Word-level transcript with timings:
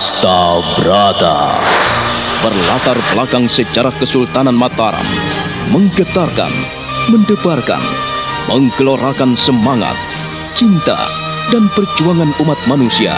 Hasta 0.00 0.64
Brata 0.80 1.60
berlatar 2.40 2.96
belakang 3.12 3.44
sejarah 3.44 3.92
Kesultanan 4.00 4.56
Mataram 4.56 5.04
menggetarkan, 5.68 6.48
mendebarkan, 7.12 7.84
menggelorakan 8.48 9.36
semangat, 9.36 9.92
cinta, 10.56 10.96
dan 11.52 11.68
perjuangan 11.76 12.32
umat 12.40 12.56
manusia 12.64 13.12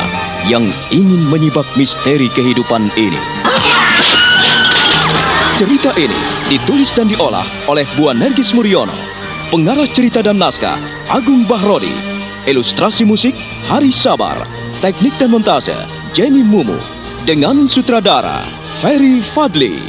yang 0.50 0.75
ingin 0.91 1.23
menyibak 1.31 1.71
misteri 1.79 2.27
kehidupan 2.35 2.91
ini. 2.99 3.23
Cerita 5.55 5.95
ini 5.95 6.19
ditulis 6.51 6.91
dan 6.91 7.07
diolah 7.07 7.46
oleh 7.71 7.86
Bu 7.94 8.11
Nergis 8.11 8.50
Muriono, 8.58 8.99
pengarah 9.55 9.86
cerita 9.86 10.19
dan 10.19 10.35
naskah 10.43 10.83
Agung 11.14 11.46
Bahrodi, 11.46 11.94
ilustrasi 12.50 13.07
musik 13.07 13.39
Hari 13.71 13.94
Sabar, 13.94 14.35
teknik 14.83 15.14
dan 15.22 15.30
montase 15.30 15.92
Jenny 16.12 16.44
Mumu, 16.44 16.76
dengan 17.25 17.64
sutradara 17.64 18.44
Ferry 18.84 19.25
Fadli. 19.25 19.80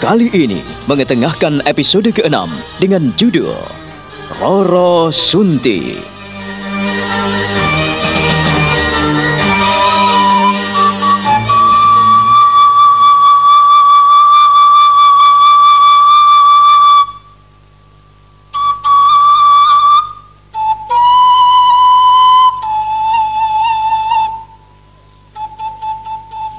Kali 0.00 0.32
ini 0.32 0.64
mengetengahkan 0.88 1.60
episode 1.68 2.08
ke-6 2.16 2.48
dengan 2.80 3.12
judul 3.20 3.52
Roro 4.40 5.12
Sunti. 5.12 6.00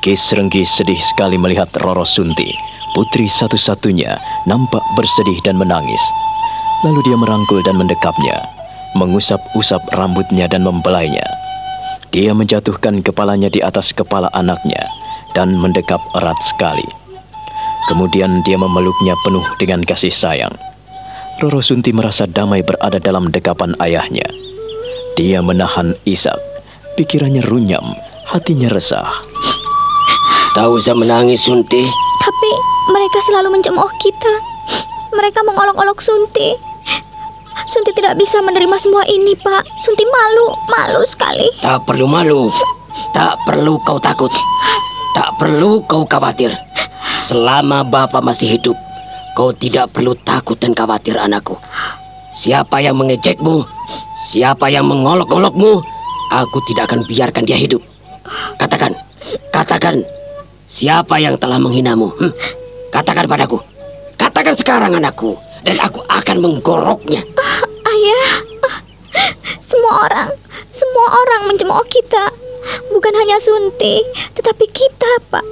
Ki 0.06 0.14
Renggi 0.14 0.62
sedih 0.62 1.02
sekali 1.02 1.34
melihat 1.34 1.66
Roro 1.82 2.06
Sunti, 2.06 2.54
putri 2.94 3.26
satu-satunya, 3.26 4.14
nampak 4.46 4.86
bersedih 4.94 5.42
dan 5.42 5.58
menangis. 5.58 5.98
Lalu 6.86 7.02
dia 7.10 7.18
merangkul 7.18 7.66
dan 7.66 7.74
mendekapnya, 7.82 8.38
mengusap-usap 8.94 9.82
rambutnya 9.98 10.46
dan 10.46 10.62
membelainya. 10.62 11.26
Dia 12.14 12.38
menjatuhkan 12.38 13.02
kepalanya 13.02 13.50
di 13.50 13.66
atas 13.66 13.90
kepala 13.98 14.30
anaknya 14.38 14.86
dan 15.34 15.58
mendekap 15.58 15.98
erat 16.14 16.38
sekali. 16.54 16.86
Kemudian 17.90 18.46
dia 18.46 18.62
memeluknya 18.62 19.18
penuh 19.26 19.50
dengan 19.58 19.82
kasih 19.82 20.14
sayang. 20.14 20.54
Roro 21.42 21.66
Sunti 21.66 21.90
merasa 21.90 22.30
damai 22.30 22.62
berada 22.62 23.02
dalam 23.02 23.34
dekapan 23.34 23.74
ayahnya. 23.82 24.30
Dia 25.18 25.42
menahan 25.42 25.98
isak, 26.06 26.38
pikirannya 26.94 27.42
runyam, 27.50 27.98
hatinya 28.30 28.70
resah. 28.70 29.34
Tak 30.56 30.72
usah 30.72 30.96
menangis, 30.96 31.44
Sunti. 31.44 31.84
Tapi 32.24 32.52
mereka 32.88 33.20
selalu 33.28 33.60
mencemooh 33.60 33.92
kita. 34.00 34.34
Mereka 35.12 35.44
mengolok-olok 35.44 36.00
Sunti. 36.00 36.56
Sunti 37.68 37.92
tidak 37.92 38.16
bisa 38.16 38.40
menerima 38.40 38.80
semua 38.80 39.04
ini, 39.04 39.36
Pak. 39.36 39.68
Sunti 39.84 40.08
malu, 40.08 40.56
malu 40.72 41.04
sekali. 41.04 41.44
Tak 41.60 41.84
perlu 41.84 42.08
malu. 42.08 42.48
Tak 43.12 43.36
perlu 43.44 43.76
kau 43.84 44.00
takut. 44.00 44.32
Tak 45.12 45.36
perlu 45.36 45.84
kau 45.92 46.08
khawatir. 46.08 46.56
Selama 47.28 47.84
Bapak 47.84 48.24
masih 48.24 48.56
hidup, 48.56 48.80
kau 49.36 49.52
tidak 49.52 49.92
perlu 49.92 50.16
takut 50.24 50.56
dan 50.56 50.72
khawatir 50.72 51.20
anakku. 51.20 51.60
Siapa 52.32 52.80
yang 52.80 52.96
mengejekmu, 52.96 53.68
siapa 54.32 54.72
yang 54.72 54.88
mengolok-olokmu, 54.88 55.84
aku 56.32 56.58
tidak 56.72 56.88
akan 56.88 57.04
biarkan 57.04 57.44
dia 57.44 57.60
hidup. 57.60 57.84
Katakan, 58.56 58.96
katakan 59.52 60.00
Siapa 60.66 61.22
yang 61.22 61.38
telah 61.38 61.62
menghinamu? 61.62 62.10
Hmm? 62.18 62.34
Katakan 62.90 63.30
padaku. 63.30 63.62
Katakan 64.18 64.58
sekarang 64.58 64.98
anakku. 64.98 65.38
Dan 65.66 65.82
aku 65.82 66.02
akan 66.10 66.38
menggoroknya. 66.42 67.26
Uh, 67.38 67.62
ayah, 67.90 68.30
uh, 68.66 68.78
semua 69.58 70.06
orang, 70.06 70.30
semua 70.70 71.08
orang 71.26 71.50
mencemooh 71.50 71.86
kita. 71.90 72.30
Bukan 72.94 73.14
hanya 73.14 73.38
Sunti, 73.42 74.02
tetapi 74.38 74.66
kita, 74.74 75.12
Pak. 75.30 75.46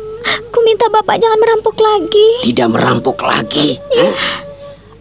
Ku 0.54 0.62
minta 0.66 0.90
Bapak 0.90 1.20
jangan 1.20 1.38
merampok 1.42 1.78
lagi. 1.78 2.48
Tidak 2.48 2.70
merampok 2.70 3.22
lagi? 3.22 3.78
Ya. 3.92 4.14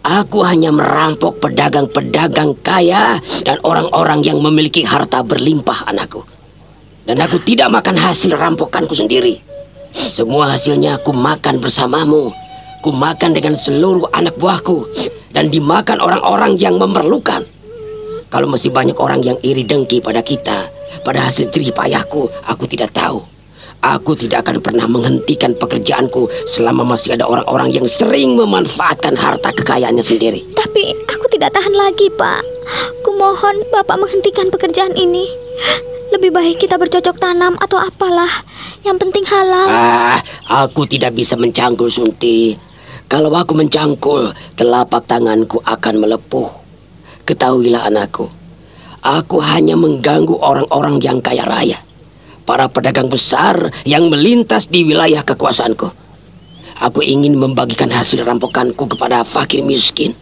Aku 0.02 0.42
hanya 0.42 0.74
merampok 0.74 1.38
pedagang-pedagang 1.38 2.58
kaya 2.58 3.22
dan 3.46 3.62
orang-orang 3.62 4.26
yang 4.26 4.42
memiliki 4.42 4.82
harta 4.82 5.22
berlimpah 5.22 5.86
anakku. 5.86 6.26
Dan 7.06 7.22
aku 7.22 7.38
tidak 7.46 7.70
makan 7.70 7.94
hasil 7.94 8.34
rampokanku 8.34 8.98
sendiri. 8.98 9.51
Semua 9.92 10.56
hasilnya 10.56 10.96
aku 10.98 11.12
makan 11.12 11.60
bersamamu. 11.60 12.32
Ku 12.82 12.90
makan 12.90 13.36
dengan 13.36 13.54
seluruh 13.54 14.10
anak 14.10 14.34
buahku 14.40 14.88
dan 15.30 15.52
dimakan 15.52 16.02
orang-orang 16.02 16.58
yang 16.58 16.80
memerlukan. 16.80 17.46
Kalau 18.32 18.48
masih 18.48 18.72
banyak 18.72 18.96
orang 18.96 19.20
yang 19.22 19.36
iri 19.44 19.62
dengki 19.62 20.00
pada 20.00 20.24
kita, 20.24 20.66
pada 21.04 21.28
hasil 21.28 21.52
jerih 21.52 21.70
payahku, 21.70 22.26
aku 22.48 22.64
tidak 22.64 22.90
tahu. 22.96 23.20
Aku 23.82 24.14
tidak 24.14 24.46
akan 24.46 24.62
pernah 24.62 24.86
menghentikan 24.86 25.58
pekerjaanku 25.58 26.30
selama 26.46 26.94
masih 26.94 27.18
ada 27.18 27.26
orang-orang 27.26 27.74
yang 27.74 27.86
sering 27.90 28.38
memanfaatkan 28.38 29.18
harta 29.18 29.50
kekayaannya 29.52 30.02
sendiri. 30.06 30.46
Tapi 30.54 30.94
aku 31.10 31.26
tidak 31.34 31.50
tahan 31.50 31.74
lagi, 31.74 32.06
Pak. 32.14 32.42
Kumohon 33.02 33.66
Bapak 33.74 33.98
menghentikan 33.98 34.54
pekerjaan 34.54 34.94
ini. 34.94 35.26
Lebih 36.12 36.28
baik 36.28 36.56
kita 36.60 36.76
bercocok 36.76 37.16
tanam 37.16 37.56
atau 37.56 37.80
apalah. 37.80 38.44
Yang 38.84 39.08
penting 39.08 39.24
halal. 39.24 39.64
Ah, 39.64 40.20
aku 40.44 40.84
tidak 40.84 41.16
bisa 41.16 41.40
mencangkul 41.40 41.88
Sunti. 41.88 42.52
Kalau 43.08 43.32
aku 43.32 43.56
mencangkul, 43.56 44.36
telapak 44.52 45.08
tanganku 45.08 45.64
akan 45.64 45.94
melepuh. 46.04 46.48
Ketahuilah 47.24 47.88
anakku, 47.88 48.28
aku 49.00 49.40
hanya 49.40 49.72
mengganggu 49.72 50.36
orang-orang 50.36 51.00
yang 51.00 51.18
kaya 51.24 51.48
raya. 51.48 51.78
Para 52.44 52.68
pedagang 52.68 53.08
besar 53.08 53.72
yang 53.88 54.12
melintas 54.12 54.68
di 54.68 54.84
wilayah 54.84 55.24
kekuasaanku. 55.24 55.88
Aku 56.82 57.00
ingin 57.00 57.38
membagikan 57.38 57.88
hasil 57.88 58.26
rampokanku 58.26 58.90
kepada 58.90 59.22
fakir 59.22 59.62
miskin. 59.62 60.12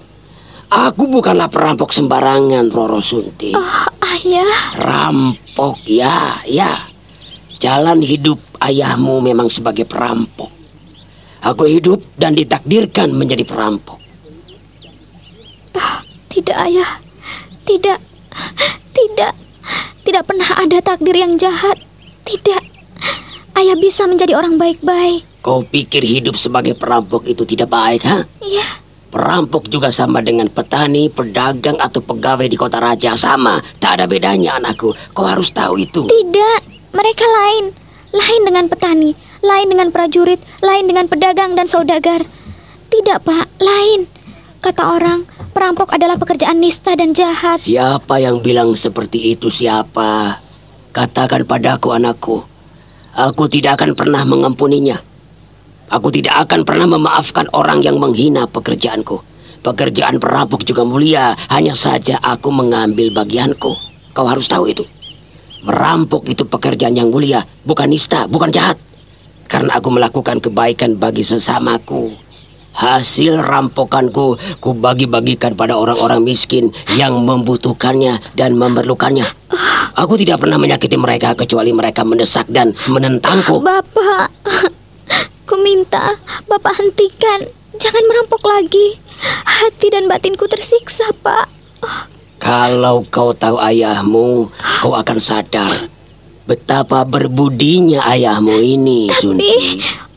Aku 0.71 1.11
bukanlah 1.11 1.51
perampok 1.51 1.91
sembarangan, 1.91 2.71
Roro 2.71 3.03
Sunti. 3.03 3.51
Oh, 3.59 3.87
ayah. 4.07 4.47
Rampok, 4.79 5.83
ya, 5.83 6.39
ya. 6.47 6.87
Jalan 7.59 7.99
hidup 8.07 8.39
ayahmu 8.63 9.19
memang 9.19 9.51
sebagai 9.51 9.83
perampok. 9.83 10.47
Aku 11.43 11.67
hidup 11.67 11.99
dan 12.15 12.39
ditakdirkan 12.39 13.11
menjadi 13.11 13.43
perampok. 13.43 13.99
Oh, 15.75 15.97
tidak, 16.31 16.55
ayah. 16.63 17.03
Tidak. 17.67 17.99
Tidak. 18.95 19.35
Tidak 20.07 20.23
pernah 20.23 20.55
ada 20.55 20.79
takdir 20.79 21.19
yang 21.19 21.35
jahat. 21.35 21.83
Tidak. 22.23 22.63
Ayah 23.59 23.75
bisa 23.75 24.07
menjadi 24.07 24.39
orang 24.39 24.55
baik-baik. 24.55 25.27
Kau 25.43 25.67
pikir 25.67 26.07
hidup 26.07 26.39
sebagai 26.39 26.79
perampok 26.79 27.27
itu 27.27 27.43
tidak 27.43 27.75
baik, 27.75 28.07
ha? 28.07 28.23
Iya. 28.39 28.90
Perampok 29.11 29.67
juga 29.67 29.91
sama 29.91 30.23
dengan 30.23 30.47
petani, 30.47 31.11
pedagang, 31.11 31.75
atau 31.83 31.99
pegawai 31.99 32.47
di 32.47 32.55
kota 32.55 32.79
raja. 32.79 33.19
Sama, 33.19 33.59
tak 33.83 33.99
ada 33.99 34.07
bedanya 34.07 34.55
anakku. 34.55 34.95
Kau 35.11 35.27
harus 35.27 35.51
tahu 35.51 35.83
itu. 35.83 36.07
Tidak, 36.07 36.61
mereka 36.95 37.27
lain. 37.27 37.75
Lain 38.11 38.43
dengan 38.47 38.71
petani, 38.71 39.11
lain 39.43 39.67
dengan 39.67 39.91
prajurit, 39.91 40.39
lain 40.63 40.87
dengan 40.87 41.11
pedagang 41.11 41.59
dan 41.59 41.67
saudagar. 41.67 42.23
Tidak, 42.91 43.19
Pak, 43.23 43.47
lain. 43.59 44.07
Kata 44.63 44.95
orang, 44.95 45.27
perampok 45.51 45.91
adalah 45.91 46.15
pekerjaan 46.15 46.63
nista 46.63 46.95
dan 46.95 47.11
jahat. 47.11 47.59
Siapa 47.59 48.23
yang 48.23 48.39
bilang 48.39 48.79
seperti 48.79 49.35
itu 49.35 49.51
siapa? 49.51 50.39
Katakan 50.95 51.47
padaku 51.47 51.95
anakku. 51.95 52.47
Aku 53.15 53.51
tidak 53.51 53.83
akan 53.83 53.99
pernah 53.99 54.23
mengampuninya. 54.23 55.03
Aku 55.91 56.07
tidak 56.15 56.47
akan 56.47 56.63
pernah 56.63 56.87
memaafkan 56.87 57.51
orang 57.51 57.83
yang 57.83 57.99
menghina 57.99 58.47
pekerjaanku. 58.47 59.27
Pekerjaan 59.61 60.23
perampok 60.23 60.63
juga 60.63 60.87
mulia, 60.87 61.35
hanya 61.51 61.75
saja 61.75 62.17
aku 62.23 62.55
mengambil 62.55 63.11
bagianku. 63.11 63.75
Kau 64.15 64.27
harus 64.31 64.47
tahu 64.47 64.71
itu. 64.71 64.87
Merampok 65.67 66.31
itu 66.31 66.47
pekerjaan 66.47 66.95
yang 66.95 67.11
mulia, 67.11 67.43
bukan 67.67 67.91
nista, 67.91 68.31
bukan 68.31 68.55
jahat. 68.55 68.79
Karena 69.51 69.83
aku 69.83 69.91
melakukan 69.91 70.39
kebaikan 70.39 70.95
bagi 70.95 71.27
sesamaku. 71.27 72.15
Hasil 72.71 73.43
rampokanku 73.43 74.39
ku 74.63 74.71
bagi-bagikan 74.73 75.59
pada 75.59 75.75
orang-orang 75.75 76.23
miskin 76.23 76.71
yang 76.95 77.19
membutuhkannya 77.27 78.23
dan 78.39 78.55
memerlukannya. 78.55 79.27
Aku 79.99 80.15
tidak 80.15 80.47
pernah 80.47 80.57
menyakiti 80.57 80.95
mereka 80.95 81.35
kecuali 81.35 81.75
mereka 81.75 82.07
mendesak 82.07 82.47
dan 82.47 82.73
menentangku. 82.87 83.59
Bapak, 83.61 84.31
Ku 85.51 85.59
minta 85.59 86.15
Bapak 86.47 86.79
hentikan. 86.79 87.51
Jangan 87.75 88.07
merampok 88.07 88.47
lagi. 88.47 89.03
Hati 89.43 89.91
dan 89.91 90.07
batinku 90.07 90.47
tersiksa, 90.47 91.11
Pak. 91.27 91.51
Oh. 91.83 92.03
Kalau 92.39 93.03
kau 93.11 93.35
tahu 93.35 93.59
ayahmu, 93.59 94.47
kau 94.55 94.95
akan 94.95 95.19
sadar 95.19 95.91
betapa 96.51 97.07
berbudinya 97.07 98.03
ayahmu 98.11 98.59
ini, 98.59 99.07
Tapi 99.07 99.19
Sunti. 99.23 99.55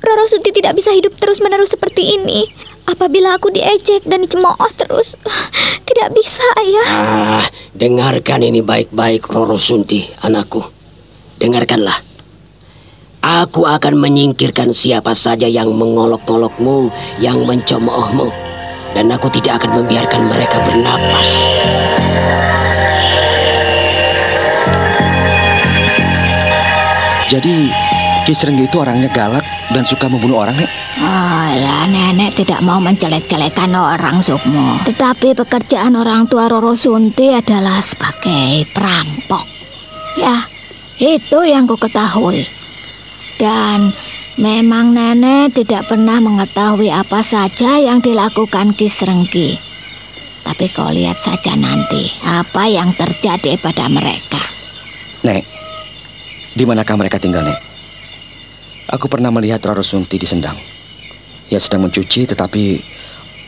Roro 0.01 0.25
Sunti 0.25 0.49
tidak 0.49 0.73
bisa 0.77 0.89
hidup 0.89 1.13
terus-menerus 1.21 1.77
seperti 1.77 2.17
ini. 2.17 2.49
Apabila 2.89 3.37
aku 3.37 3.53
diejek 3.53 4.03
dan 4.09 4.25
dicemooh 4.25 4.71
terus, 4.73 5.13
tidak 5.89 6.09
bisa, 6.17 6.43
Ayah. 6.57 6.87
Ah, 6.89 7.45
dengarkan 7.77 8.41
ini 8.45 8.65
baik-baik, 8.65 9.29
Roro 9.29 9.61
Sunti, 9.61 10.09
anakku. 10.25 10.65
Dengarkanlah. 11.37 12.12
Aku 13.23 13.63
akan 13.63 14.03
menyingkirkan 14.03 14.75
siapa 14.75 15.15
saja 15.15 15.47
yang 15.47 15.71
mengolok-olokmu, 15.71 16.91
yang 17.23 17.47
mencemoohmu. 17.47 18.27
Dan 18.91 19.15
aku 19.15 19.31
tidak 19.31 19.63
akan 19.63 19.79
membiarkan 19.79 20.27
mereka 20.27 20.59
bernapas. 20.67 21.47
Jadi 27.31 27.71
Ki 28.27 28.35
Serenggi 28.35 28.67
itu 28.67 28.75
orangnya 28.75 29.07
galak 29.07 29.47
dan 29.71 29.87
suka 29.87 30.11
membunuh 30.11 30.43
orang, 30.43 30.59
Nek? 30.59 30.71
Oh 30.99 31.47
ya, 31.55 31.87
nenek 31.87 32.35
tidak 32.35 32.59
mau 32.59 32.83
menjelek-jelekan 32.83 33.71
orang 33.71 34.19
Sukmo. 34.19 34.83
Tetapi 34.83 35.31
pekerjaan 35.31 35.95
orang 35.95 36.27
tua 36.27 36.51
Roro 36.51 36.75
Sunti 36.75 37.31
adalah 37.31 37.79
sebagai 37.79 38.67
perampok. 38.75 39.47
Ya, 40.19 40.43
itu 40.99 41.39
yang 41.47 41.71
ku 41.71 41.79
ketahui. 41.79 42.62
Dan 43.37 43.93
memang 44.37 44.93
nenek 44.93 45.57
tidak 45.57 45.89
pernah 45.89 46.21
mengetahui 46.21 46.89
apa 46.89 47.21
saja 47.25 47.81
yang 47.81 47.99
dilakukan 47.99 48.73
Ki 48.77 48.87
Serenggi. 48.89 49.57
Tapi 50.43 50.65
kau 50.75 50.91
lihat 50.91 51.23
saja 51.23 51.55
nanti 51.55 52.11
apa 52.21 52.67
yang 52.67 52.91
terjadi 52.93 53.55
pada 53.57 53.87
mereka. 53.87 54.43
Nek, 55.23 55.47
di 56.51 56.63
manakah 56.67 56.99
mereka 56.99 57.15
tinggal, 57.15 57.47
Nek? 57.47 57.59
Aku 58.91 59.07
pernah 59.07 59.31
melihat 59.31 59.63
Roro 59.63 59.81
Sunti 59.81 60.19
di 60.19 60.27
Sendang. 60.27 60.59
Ia 61.47 61.57
sedang 61.57 61.87
mencuci 61.87 62.27
tetapi 62.27 62.63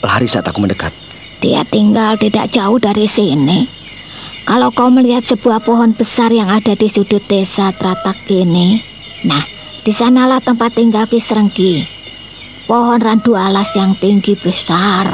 lari 0.02 0.28
saat 0.30 0.48
aku 0.48 0.64
mendekat. 0.64 0.96
Dia 1.44 1.68
tinggal 1.68 2.16
tidak 2.16 2.50
jauh 2.50 2.80
dari 2.80 3.06
sini. 3.06 3.68
Kalau 4.46 4.70
kau 4.70 4.94
melihat 4.94 5.26
sebuah 5.26 5.66
pohon 5.66 5.98
besar 5.98 6.30
yang 6.30 6.48
ada 6.54 6.78
di 6.78 6.86
sudut 6.86 7.22
desa 7.26 7.74
Tratak 7.74 8.30
ini, 8.30 8.78
nah, 9.26 9.42
di 9.86 9.94
sanalah 9.94 10.42
tempat 10.42 10.74
tinggal 10.74 11.06
Ki 11.06 11.22
Serenggi. 11.22 11.86
Pohon 12.66 12.98
randu 12.98 13.38
alas 13.38 13.70
yang 13.78 13.94
tinggi 13.94 14.34
besar. 14.34 15.14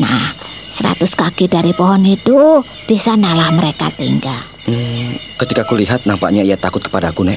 Nah, 0.00 0.32
seratus 0.72 1.12
kaki 1.12 1.44
dari 1.44 1.76
pohon 1.76 2.00
itu, 2.08 2.64
di 2.88 2.96
sanalah 2.96 3.52
mereka 3.52 3.92
tinggal. 3.92 4.40
Hmm, 4.64 5.20
ketika 5.36 5.68
aku 5.68 5.76
lihat 5.76 6.08
nampaknya 6.08 6.40
ia 6.40 6.56
takut 6.56 6.80
kepadaku, 6.80 7.28
Nek. 7.28 7.36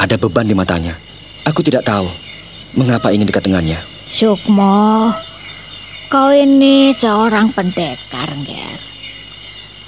Ada 0.00 0.16
beban 0.16 0.48
di 0.48 0.56
matanya. 0.56 0.96
Aku 1.44 1.60
tidak 1.60 1.84
tahu 1.84 2.08
mengapa 2.72 3.12
ingin 3.12 3.28
dekat 3.28 3.44
dengannya. 3.44 3.76
Sukmo, 4.08 5.12
kau 6.08 6.32
ini 6.32 6.96
seorang 6.96 7.52
pendekar, 7.52 8.32
Nger. 8.32 8.89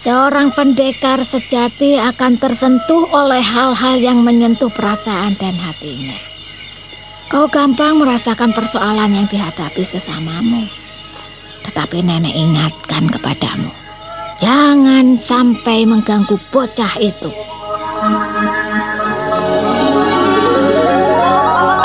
Seorang 0.02 0.50
pendekar 0.50 1.22
sejati 1.22 1.94
akan 1.94 2.34
tersentuh 2.34 3.06
oleh 3.14 3.38
hal-hal 3.38 4.02
yang 4.02 4.26
menyentuh 4.26 4.66
perasaan 4.66 5.38
dan 5.38 5.54
hatinya. 5.54 6.18
Kau 7.30 7.46
gampang 7.46 8.02
merasakan 8.02 8.50
persoalan 8.50 9.14
yang 9.14 9.30
dihadapi 9.30 9.86
sesamamu. 9.86 10.66
Tetapi 11.62 12.02
nenek 12.02 12.34
ingatkan 12.34 13.06
kepadamu, 13.14 13.70
jangan 14.42 15.22
sampai 15.22 15.86
mengganggu 15.86 16.34
bocah 16.50 16.98
itu. 16.98 17.30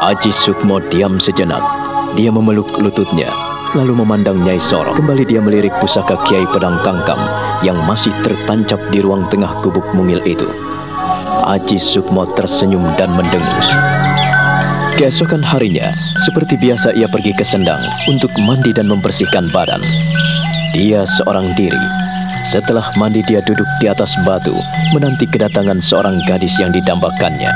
Aji 0.02 0.34
Sukmo 0.34 0.82
diam 0.90 1.22
sejenak. 1.22 1.62
Dia 2.18 2.34
memeluk 2.34 2.82
lututnya, 2.82 3.30
lalu 3.76 4.00
memandang 4.00 4.40
Nyai 4.40 4.62
Soro. 4.62 4.96
Kembali 4.96 5.28
dia 5.28 5.44
melirik 5.44 5.74
pusaka 5.82 6.16
Kiai 6.24 6.46
Pedang 6.54 6.80
Kangkam 6.86 7.20
yang 7.66 7.76
masih 7.84 8.14
tertancap 8.24 8.80
di 8.94 9.04
ruang 9.04 9.28
tengah 9.28 9.52
gubuk 9.60 9.84
mungil 9.92 10.24
itu. 10.24 10.48
Aji 11.44 11.76
Sukmo 11.76 12.24
tersenyum 12.38 12.84
dan 12.96 13.12
mendengus. 13.16 13.68
Keesokan 14.96 15.46
harinya, 15.46 15.94
seperti 16.26 16.58
biasa 16.58 16.96
ia 16.98 17.06
pergi 17.06 17.30
ke 17.36 17.46
Sendang 17.46 17.82
untuk 18.10 18.34
mandi 18.40 18.74
dan 18.74 18.90
membersihkan 18.90 19.52
badan. 19.54 19.84
Dia 20.74 21.06
seorang 21.06 21.54
diri. 21.54 21.86
Setelah 22.48 22.96
mandi 22.96 23.22
dia 23.28 23.44
duduk 23.44 23.68
di 23.84 23.92
atas 23.92 24.16
batu, 24.24 24.56
menanti 24.96 25.28
kedatangan 25.28 25.84
seorang 25.84 26.18
gadis 26.26 26.56
yang 26.58 26.74
didambakannya. 26.74 27.52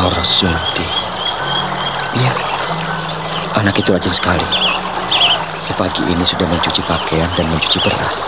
Roro 0.00 0.24
Sunti. 0.24 0.88
Iya, 2.16 2.32
anak 3.52 3.84
itu 3.84 3.92
rajin 3.92 4.08
sekali. 4.08 4.48
Sepagi 5.60 6.00
ini 6.08 6.24
sudah 6.24 6.48
mencuci 6.48 6.80
pakaian 6.88 7.28
dan 7.36 7.44
mencuci 7.52 7.76
beras. 7.84 8.24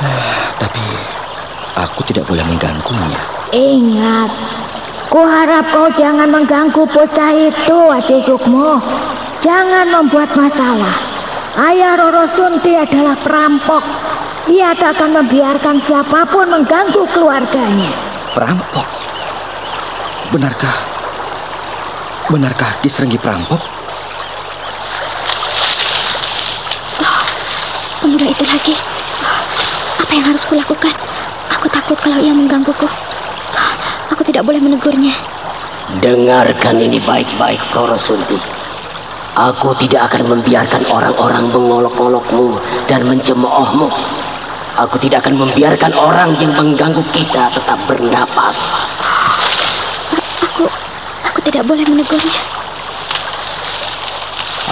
Ah, 0.00 0.48
tapi 0.56 0.80
aku 1.76 2.08
tidak 2.08 2.24
boleh 2.24 2.40
mengganggunya. 2.40 3.20
Ingat, 3.52 4.32
ku 5.12 5.20
harap 5.28 5.68
kau 5.68 5.92
jangan 5.92 6.32
mengganggu 6.32 6.88
bocah 6.88 7.32
itu, 7.36 7.78
Aji 7.92 8.24
Sukmo. 8.24 8.80
Jangan 9.44 9.92
membuat 9.92 10.32
masalah. 10.32 10.96
Ayah 11.60 12.00
Roro 12.00 12.24
Sunti 12.24 12.80
adalah 12.80 13.20
perampok. 13.20 13.84
Ia 14.48 14.72
tak 14.72 14.96
akan 14.96 15.20
membiarkan 15.20 15.76
siapa 15.76 16.24
pun 16.32 16.48
mengganggu 16.48 17.04
keluarganya. 17.12 17.92
Perampok? 18.32 19.01
Benarkah? 20.32 20.72
Benarkah 22.32 22.80
Ki 22.80 22.88
Serenggi 22.88 23.20
perampok? 23.20 23.60
Pemuda 28.00 28.24
itu 28.32 28.40
lagi. 28.48 28.72
Apa 30.00 30.08
yang 30.08 30.32
harus 30.32 30.48
kulakukan? 30.48 30.96
Aku 31.52 31.68
takut 31.68 32.00
kalau 32.00 32.16
ia 32.16 32.32
menggangguku. 32.32 32.88
Aku 34.08 34.24
tidak 34.24 34.48
boleh 34.48 34.56
menegurnya. 34.56 35.12
Dengarkan 36.00 36.80
ini 36.80 36.96
baik-baik, 37.04 37.60
Roro 37.76 38.00
Sunti. 38.00 38.40
Aku 39.36 39.76
tidak 39.76 40.08
akan 40.08 40.32
membiarkan 40.32 40.88
orang-orang 40.88 41.52
mengolok-olokmu 41.52 42.56
dan 42.88 43.04
mencemoohmu. 43.04 43.92
Aku 44.80 44.96
tidak 44.96 45.28
akan 45.28 45.44
membiarkan 45.44 45.92
orang 45.92 46.32
yang 46.40 46.56
mengganggu 46.56 47.04
kita 47.12 47.52
tetap 47.52 47.76
bernapas. 47.84 48.72
Aku, 51.32 51.40
tidak 51.48 51.64
boleh 51.64 51.88
menegurnya. 51.88 52.36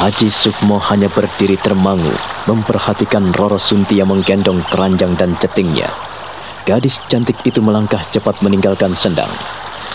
Aji 0.00 0.28
Sukmo 0.28 0.76
hanya 0.88 1.08
berdiri 1.12 1.56
termangu, 1.60 2.12
memperhatikan 2.48 3.32
Roro 3.36 3.56
Sunti 3.56 4.00
yang 4.00 4.08
menggendong 4.08 4.64
keranjang 4.68 5.16
dan 5.16 5.36
cetingnya. 5.40 5.88
Gadis 6.68 7.00
cantik 7.08 7.36
itu 7.48 7.64
melangkah 7.64 8.04
cepat 8.12 8.44
meninggalkan 8.44 8.92
sendang. 8.92 9.32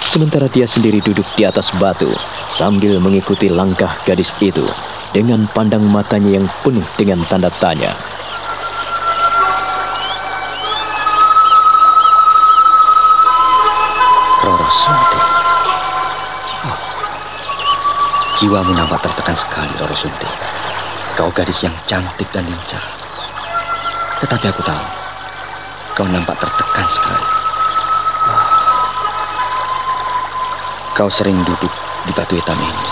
Sementara 0.06 0.46
dia 0.46 0.66
sendiri 0.70 1.02
duduk 1.02 1.26
di 1.34 1.46
atas 1.46 1.74
batu 1.82 2.10
sambil 2.50 2.98
mengikuti 3.02 3.50
langkah 3.50 3.98
gadis 4.06 4.34
itu 4.42 4.66
dengan 5.10 5.50
pandang 5.54 5.86
matanya 5.86 6.42
yang 6.42 6.48
penuh 6.62 6.86
dengan 6.98 7.22
tanda 7.30 7.50
tanya. 7.62 7.94
Roro 14.46 14.70
Sunti. 14.70 15.05
Jiwamu 18.36 18.76
nampak 18.76 19.00
tertekan 19.00 19.36
sekali, 19.36 19.72
Roro 19.80 19.96
Sunti. 19.96 20.28
Kau 21.16 21.32
gadis 21.32 21.64
yang 21.64 21.72
cantik 21.88 22.28
dan 22.36 22.44
lincah. 22.44 22.84
Tetapi 24.20 24.46
aku 24.52 24.60
tahu, 24.60 24.86
kau 25.96 26.04
nampak 26.04 26.36
tertekan 26.44 26.88
sekali. 26.92 27.28
Kau 30.96 31.08
sering 31.08 31.40
duduk 31.48 31.72
di 32.04 32.12
batu 32.12 32.36
hitam 32.36 32.60
ini. 32.60 32.88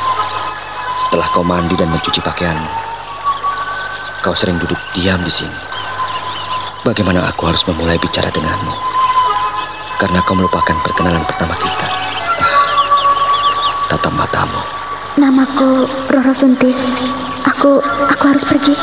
Setelah 1.03 1.27
kau 1.35 1.43
mandi 1.43 1.75
dan 1.75 1.91
mencuci 1.91 2.23
pakaianmu, 2.23 2.71
kau 4.23 4.31
sering 4.31 4.55
duduk 4.63 4.79
diam 4.95 5.19
di 5.27 5.31
sini. 5.31 5.59
Bagaimana 6.87 7.27
aku 7.27 7.51
harus 7.51 7.63
memulai 7.67 7.99
bicara 7.99 8.31
denganmu? 8.31 8.75
Karena 9.99 10.23
kau 10.23 10.35
melupakan 10.35 10.75
perkenalan 10.83 11.23
pertama 11.27 11.55
kita. 11.59 11.87
Ah, 12.39 12.55
tatap 13.91 14.11
matamu. 14.15 14.82
Namaku 15.13 15.85
Roro 16.09 16.33
Sunti. 16.33 16.73
Aku, 17.45 17.77
aku 18.09 18.23
harus 18.25 18.41
pergi. 18.41 18.73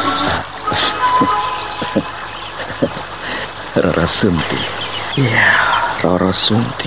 Roro 3.74 4.06
Sunti. 4.06 4.60
Iya, 5.18 5.50
Roro 6.06 6.30
Sunti. 6.30 6.86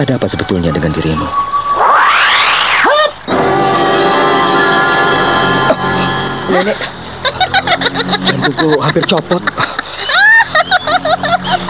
Ada 0.00 0.16
apa 0.16 0.26
sebetulnya 0.30 0.72
dengan 0.72 0.96
dirimu? 0.96 1.28
Nenek, 6.48 6.78
jantungku 8.24 8.80
hampir 8.80 9.04
copot. 9.04 9.44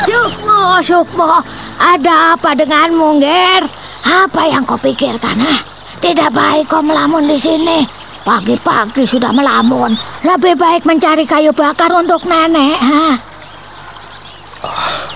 Sukmo, 0.06 0.78
Sukmo, 0.80 1.42
ada 1.76 2.38
apa 2.38 2.54
denganmu, 2.54 3.18
Ger? 3.18 3.66
Apa 4.06 4.46
yang 4.46 4.62
kau 4.62 4.78
pikirkan, 4.78 5.36
ha? 5.42 5.67
Tidak 5.98 6.30
baik 6.30 6.70
kau 6.70 6.78
melamun 6.78 7.26
di 7.26 7.38
sini. 7.38 7.82
Pagi-pagi 8.22 9.08
sudah 9.08 9.32
melamun. 9.32 9.96
Lebih 10.22 10.54
baik 10.54 10.82
mencari 10.84 11.24
kayu 11.24 11.50
bakar 11.50 11.88
untuk 11.96 12.22
nenek, 12.28 12.76
ha? 12.76 13.16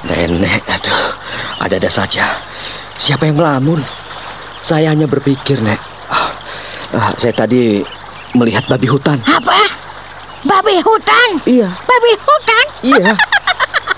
Nenek, 0.02 0.62
aduh, 0.66 1.14
ada-ada 1.62 1.90
saja. 1.92 2.40
Siapa 2.98 3.28
yang 3.28 3.38
melamun? 3.38 3.78
Saya 4.62 4.94
hanya 4.94 5.06
berpikir, 5.06 5.58
Nek. 5.62 5.78
Ah, 6.10 6.30
ah, 6.94 7.10
saya 7.18 7.34
tadi 7.34 7.82
melihat 8.34 8.66
babi 8.70 8.86
hutan. 8.86 9.18
Apa? 9.26 9.58
Babi 10.42 10.82
hutan? 10.82 11.28
Iya, 11.46 11.70
Babi 11.86 12.12
hutan? 12.18 12.64
iya. 12.82 13.12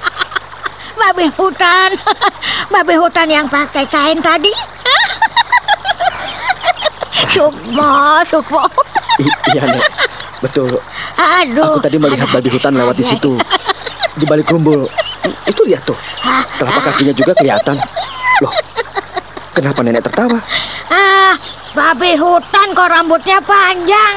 Babi 1.01 1.27
hutan. 1.37 1.91
Babi 2.75 2.95
hutan 2.97 3.29
yang 3.29 3.47
pakai 3.49 3.85
kain 3.89 4.21
tadi. 4.21 4.74
Sukmo, 7.15 7.93
Sukmo. 8.27 8.63
I- 9.23 9.39
iya, 9.55 9.63
Nek. 9.71 9.85
Betul. 10.43 10.77
Aduh. 11.17 11.65
Aku 11.65 11.81
tadi 11.81 11.97
melihat 11.97 12.29
babi 12.29 12.51
hutan 12.51 12.75
lewat 12.75 12.99
di 12.99 13.05
situ. 13.07 13.39
Di 14.19 14.25
balik 14.27 14.51
rumbul. 14.51 14.91
Itu 15.47 15.63
lihat 15.65 15.87
tuh. 15.87 15.97
Telapak 16.59 16.93
kakinya 16.93 17.15
juga 17.15 17.33
kelihatan. 17.39 17.79
Loh, 18.43 18.53
kenapa 19.55 19.81
nenek 19.81 20.05
tertawa? 20.05 20.37
Ah, 20.91 21.33
babi 21.73 22.19
hutan 22.19 22.75
kok 22.75 22.91
rambutnya 22.91 23.39
panjang. 23.41 24.17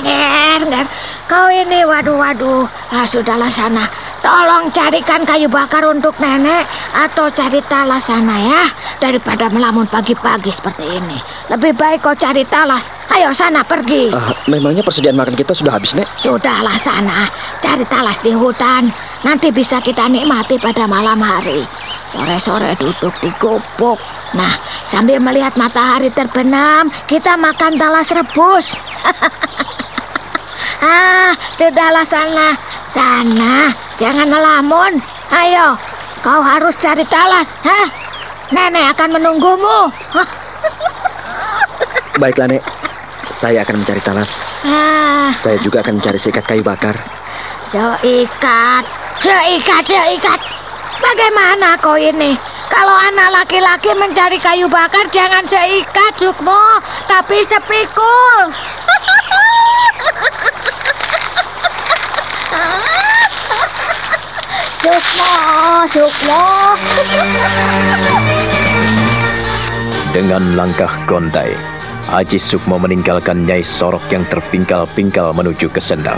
Nger, 0.00 0.60
nger. 0.68 0.86
Kau 1.26 1.46
ini, 1.48 1.86
waduh, 1.86 2.16
waduh. 2.18 2.62
Ah, 2.90 3.06
sudahlah 3.06 3.50
sana. 3.50 3.86
Tolong 4.20 4.68
carikan 4.68 5.24
kayu 5.24 5.48
bakar 5.48 5.80
untuk 5.88 6.12
nenek 6.20 6.68
atau 6.92 7.32
cari 7.32 7.64
talas 7.64 8.04
sana 8.04 8.36
ya. 8.36 8.62
Daripada 9.00 9.48
melamun 9.48 9.88
pagi-pagi 9.88 10.52
seperti 10.52 10.84
ini. 10.84 11.16
Lebih 11.48 11.72
baik 11.72 12.04
kau 12.04 12.12
cari 12.12 12.44
talas. 12.44 12.84
Ayo 13.16 13.32
sana 13.32 13.64
pergi. 13.64 14.12
Ah, 14.12 14.36
memangnya 14.44 14.84
persediaan 14.84 15.16
makan 15.16 15.32
kita 15.32 15.56
sudah 15.56 15.72
habis, 15.72 15.96
Nek? 15.96 16.04
Sudahlah 16.20 16.76
sana, 16.76 17.26
cari 17.64 17.82
talas 17.88 18.20
di 18.20 18.36
hutan. 18.36 18.92
Nanti 19.24 19.48
bisa 19.50 19.80
kita 19.80 20.04
nikmati 20.06 20.60
pada 20.60 20.84
malam 20.84 21.18
hari. 21.18 21.64
Sore-sore 22.12 22.76
duduk 22.76 23.16
di 23.24 23.32
gubuk. 23.40 23.98
Nah, 24.36 24.52
sambil 24.84 25.18
melihat 25.18 25.56
matahari 25.56 26.12
terbenam, 26.12 26.92
kita 27.08 27.34
makan 27.40 27.80
talas 27.80 28.12
rebus. 28.12 28.76
ah, 30.86 31.32
sudahlah 31.56 32.06
sana. 32.06 32.54
Sana, 32.90 33.70
jangan 34.00 34.28
melamun. 34.32 34.92
Ayo, 35.28 35.76
kau 36.24 36.40
harus 36.40 36.74
cari 36.80 37.04
talas. 37.06 37.54
Hah? 37.60 37.86
Nenek 38.50 38.96
akan 38.96 39.20
menunggumu. 39.20 39.92
Baiklah, 42.20 42.48
Nek. 42.48 42.64
Saya 43.30 43.62
akan 43.62 43.84
mencari 43.84 44.02
talas. 44.02 44.42
Ah, 44.66 45.30
Saya 45.38 45.54
juga 45.62 45.86
akan 45.86 46.02
mencari 46.02 46.18
seikat 46.18 46.42
kayu 46.42 46.66
bakar. 46.66 46.98
Seikat, 47.70 48.82
seikat, 49.22 49.82
seikat. 49.86 50.40
Bagaimana 50.98 51.78
kau 51.78 51.94
ini? 51.94 52.34
Kalau 52.66 52.94
anak 52.94 53.30
laki-laki 53.30 53.94
mencari 53.94 54.42
kayu 54.42 54.66
bakar 54.66 55.06
jangan 55.14 55.46
seikat, 55.46 56.12
Sukmo, 56.18 56.58
tapi 57.06 57.46
sepikul. 57.46 58.50
Sukmo, 64.80 65.84
Sukmo. 65.92 66.40
Dengan 70.16 70.56
langkah 70.56 70.88
gontai, 71.04 71.52
Aji 72.08 72.40
Sukmo 72.40 72.80
meninggalkan 72.80 73.44
Nyai 73.44 73.60
Sorok 73.60 74.00
yang 74.08 74.24
terpingkal-pingkal 74.32 75.36
menuju 75.36 75.68
ke 75.68 75.84
sendang. 75.84 76.16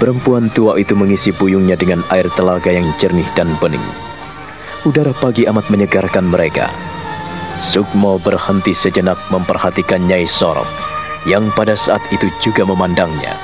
Perempuan 0.00 0.48
tua 0.56 0.80
itu 0.80 0.96
mengisi 0.96 1.36
puyungnya 1.36 1.76
dengan 1.76 2.00
air 2.08 2.24
telaga 2.32 2.72
yang 2.72 2.88
jernih 2.96 3.28
dan 3.36 3.52
bening. 3.60 3.84
Udara 4.88 5.12
pagi 5.12 5.44
amat 5.44 5.68
menyegarkan 5.68 6.32
mereka. 6.32 6.72
Sukmo 7.60 8.16
berhenti 8.16 8.72
sejenak 8.72 9.20
memperhatikan 9.28 10.00
Nyai 10.08 10.24
Sorok, 10.24 10.64
yang 11.28 11.52
pada 11.52 11.76
saat 11.76 12.00
itu 12.08 12.32
juga 12.40 12.64
memandangnya. 12.64 13.36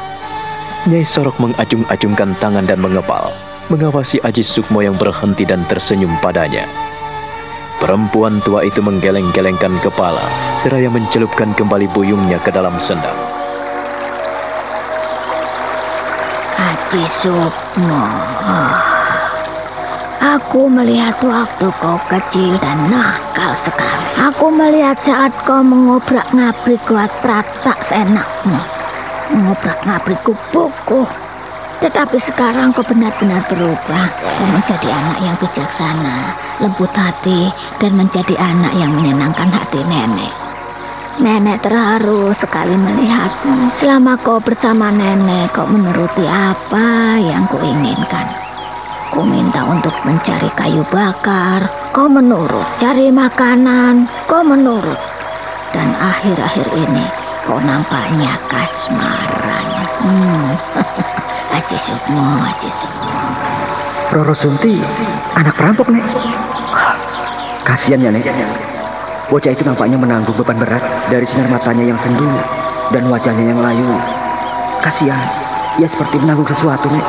Nyai 0.88 1.04
Sorok 1.04 1.36
mengacung-acungkan 1.36 2.32
tangan 2.40 2.64
dan 2.64 2.80
mengepal, 2.80 3.28
mengawasi 3.70 4.18
Aji 4.24 4.42
Sukmo 4.42 4.82
yang 4.82 4.96
berhenti 4.98 5.46
dan 5.46 5.62
tersenyum 5.70 6.10
padanya. 6.18 6.66
Perempuan 7.78 8.38
tua 8.46 8.62
itu 8.62 8.78
menggeleng-gelengkan 8.78 9.74
kepala, 9.82 10.22
seraya 10.58 10.86
mencelupkan 10.86 11.50
kembali 11.54 11.90
buyungnya 11.90 12.38
ke 12.42 12.54
dalam 12.54 12.78
sendang. 12.78 13.18
Haji 16.58 17.02
Sukmo. 17.10 18.04
Aku 20.22 20.70
melihat 20.70 21.18
waktu 21.26 21.66
kau 21.82 21.98
kecil 22.06 22.54
dan 22.62 22.78
nakal 22.86 23.50
sekali. 23.58 24.06
Aku 24.22 24.54
melihat 24.54 24.94
saat 25.02 25.34
kau 25.42 25.66
mengobrak-ngabrik 25.66 26.78
kuat 26.86 27.10
pratak 27.18 27.82
seenakmu. 27.82 28.56
Mengobrak-ngabrik 29.34 30.22
gubukku. 30.22 31.10
Tetapi 31.82 32.14
sekarang 32.14 32.70
kau 32.70 32.86
benar-benar 32.86 33.42
berubah. 33.50 34.06
Kau 34.14 34.48
menjadi 34.54 34.86
anak 34.86 35.18
yang 35.18 35.36
bijaksana, 35.42 36.30
lembut 36.62 36.94
hati, 36.94 37.50
dan 37.82 37.98
menjadi 37.98 38.38
anak 38.38 38.70
yang 38.78 38.94
menyenangkan 38.94 39.50
hati 39.50 39.82
nenek. 39.90 40.30
Nenek 41.18 41.58
terharu 41.58 42.30
sekali 42.30 42.78
melihatmu. 42.78 43.74
Selama 43.74 44.14
kau 44.22 44.38
bersama 44.38 44.94
nenek, 44.94 45.50
kau 45.50 45.66
menuruti 45.66 46.22
apa 46.22 47.18
yang 47.18 47.50
kau 47.50 47.58
inginkan. 47.58 48.30
Kau 49.10 49.26
minta 49.26 49.66
untuk 49.66 49.92
mencari 50.06 50.48
kayu 50.54 50.86
bakar, 50.88 51.66
kau 51.90 52.06
menurut. 52.06 52.64
Cari 52.78 53.10
makanan, 53.10 54.06
kau 54.30 54.46
menurut. 54.46 54.96
Dan 55.74 55.90
akhir-akhir 55.98 56.78
ini, 56.78 57.04
kau 57.44 57.58
nampaknya 57.58 58.38
kasmaran. 58.46 59.66
Hmm. 60.00 60.50
Roro 64.12 64.36
Sunti, 64.36 64.76
anak 65.36 65.56
perampok, 65.56 65.88
Nek. 65.88 66.04
Kasihan 67.64 68.04
ya, 68.04 68.10
Nek. 68.12 68.28
Bocah 69.32 69.52
itu 69.56 69.64
nampaknya 69.64 69.96
menanggung 69.96 70.36
beban 70.36 70.60
berat 70.60 70.84
dari 71.08 71.24
sinar 71.24 71.48
matanya 71.48 71.88
yang 71.88 71.96
sendu 71.96 72.28
dan 72.92 73.08
wajahnya 73.08 73.56
yang 73.56 73.60
layu. 73.64 73.88
Kasihan, 74.84 75.24
ia 75.80 75.88
seperti 75.88 76.20
menanggung 76.20 76.44
sesuatu, 76.44 76.92
Nek. 76.92 77.06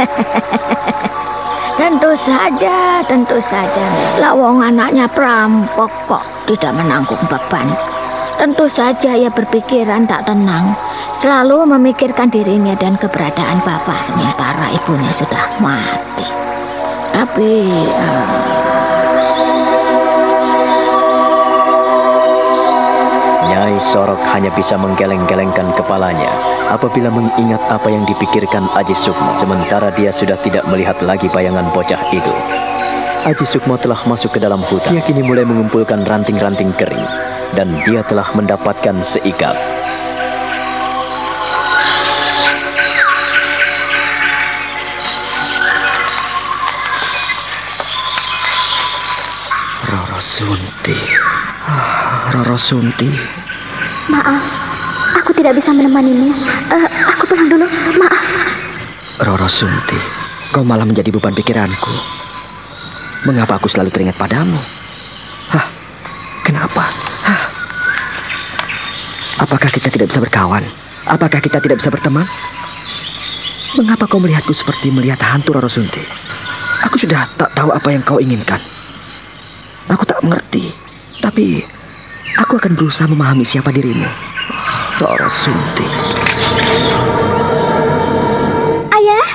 Tentu 1.80 2.12
saja, 2.12 3.00
tentu 3.08 3.40
saja. 3.40 3.86
Lawong 4.20 4.60
anaknya 4.60 5.08
perampok 5.08 5.88
kok 6.04 6.20
tidak 6.44 6.76
menanggung 6.76 7.20
beban. 7.24 7.72
Tentu 8.36 8.68
saja 8.68 9.16
ia 9.16 9.32
berpikiran 9.32 10.04
tak 10.04 10.28
tenang. 10.28 10.76
Selalu 11.20 11.68
memikirkan 11.68 12.32
dirinya 12.32 12.72
dan 12.80 12.96
keberadaan 12.96 13.60
bapak 13.60 14.00
sementara 14.00 14.72
ibunya 14.72 15.12
sudah 15.12 15.52
mati. 15.60 16.24
Tapi 17.12 17.76
eh, 17.76 18.28
Nyai 23.52 23.76
Sorok 23.76 24.16
hanya 24.32 24.48
bisa 24.56 24.80
menggeleng-gelengkan 24.80 25.76
kepalanya 25.76 26.32
apabila 26.72 27.12
mengingat 27.12 27.60
apa 27.68 27.92
yang 27.92 28.08
dipikirkan 28.08 28.64
Aji 28.72 28.96
Sukmo, 28.96 29.28
sementara 29.36 29.92
dia 29.92 30.16
sudah 30.16 30.40
tidak 30.40 30.64
melihat 30.72 30.96
lagi 31.04 31.28
bayangan 31.28 31.68
bocah 31.76 32.00
itu. 32.16 32.32
Aji 33.28 33.44
Sukmo 33.44 33.76
telah 33.76 34.00
masuk 34.08 34.32
ke 34.32 34.40
dalam 34.40 34.64
hutan. 34.64 34.96
Dia 34.96 35.04
kini 35.04 35.20
mulai 35.20 35.44
mengumpulkan 35.44 36.00
ranting-ranting 36.00 36.72
kering, 36.80 37.04
dan 37.52 37.76
dia 37.84 38.00
telah 38.08 38.24
mendapatkan 38.32 39.04
seikat. 39.04 39.79
Sunti. 50.30 50.94
Ah, 51.66 52.30
Roro 52.30 52.54
Sunti. 52.54 53.10
Maaf, 54.06 54.38
aku 55.18 55.34
tidak 55.34 55.58
bisa 55.58 55.74
menemanimu. 55.74 56.30
Eh, 56.70 56.86
aku 57.02 57.26
pulang 57.26 57.50
dulu. 57.50 57.66
Maaf. 57.98 58.28
Roro 59.26 59.50
Sunti. 59.50 59.98
Kau 60.54 60.62
malah 60.62 60.86
menjadi 60.86 61.10
beban 61.10 61.34
pikiranku. 61.34 61.90
Mengapa 63.26 63.58
aku 63.58 63.66
selalu 63.66 63.90
teringat 63.90 64.14
padamu? 64.14 64.54
Hah? 65.50 65.66
Kenapa? 66.46 66.94
Hah? 67.26 67.42
Apakah 69.42 69.66
kita 69.66 69.90
tidak 69.90 70.14
bisa 70.14 70.22
berkawan? 70.22 70.62
Apakah 71.10 71.42
kita 71.42 71.58
tidak 71.58 71.82
bisa 71.82 71.90
berteman? 71.90 72.30
Mengapa 73.74 74.06
kau 74.06 74.22
melihatku 74.22 74.54
seperti 74.54 74.94
melihat 74.94 75.18
hantu 75.26 75.58
Roro 75.58 75.66
Sunti? 75.66 76.06
Aku 76.86 76.94
sudah 77.02 77.26
tak 77.34 77.50
tahu 77.58 77.74
apa 77.74 77.90
yang 77.90 78.06
kau 78.06 78.22
inginkan. 78.22 78.69
Aku 79.90 80.06
tak 80.06 80.22
mengerti, 80.22 80.70
tapi 81.18 81.66
aku 82.38 82.62
akan 82.62 82.78
berusaha 82.78 83.10
memahami 83.10 83.42
siapa 83.42 83.74
dirimu. 83.74 84.06
Roro 85.02 85.26
Sunti. 85.26 85.82
Ayah? 88.94 89.26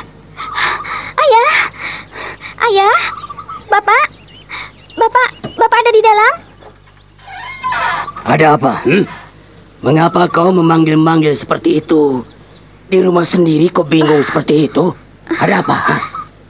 Ayah? 1.20 1.52
Ayah? 2.72 2.98
Bapak? 3.68 4.06
Bapak? 4.96 5.30
Bapak 5.60 5.78
ada 5.84 5.92
di 5.92 6.02
dalam? 6.02 6.34
Ada 8.24 8.46
apa? 8.56 8.74
Hmm? 8.88 9.04
Mengapa 9.84 10.32
kau 10.32 10.56
memanggil-manggil 10.56 11.36
seperti 11.36 11.84
itu? 11.84 12.24
Di 12.88 13.04
rumah 13.04 13.28
sendiri 13.28 13.68
kau 13.76 13.84
bingung 13.84 14.24
seperti 14.24 14.72
itu? 14.72 14.96
Ada 15.36 15.60
apa? 15.60 15.76
Hah? 15.76 16.02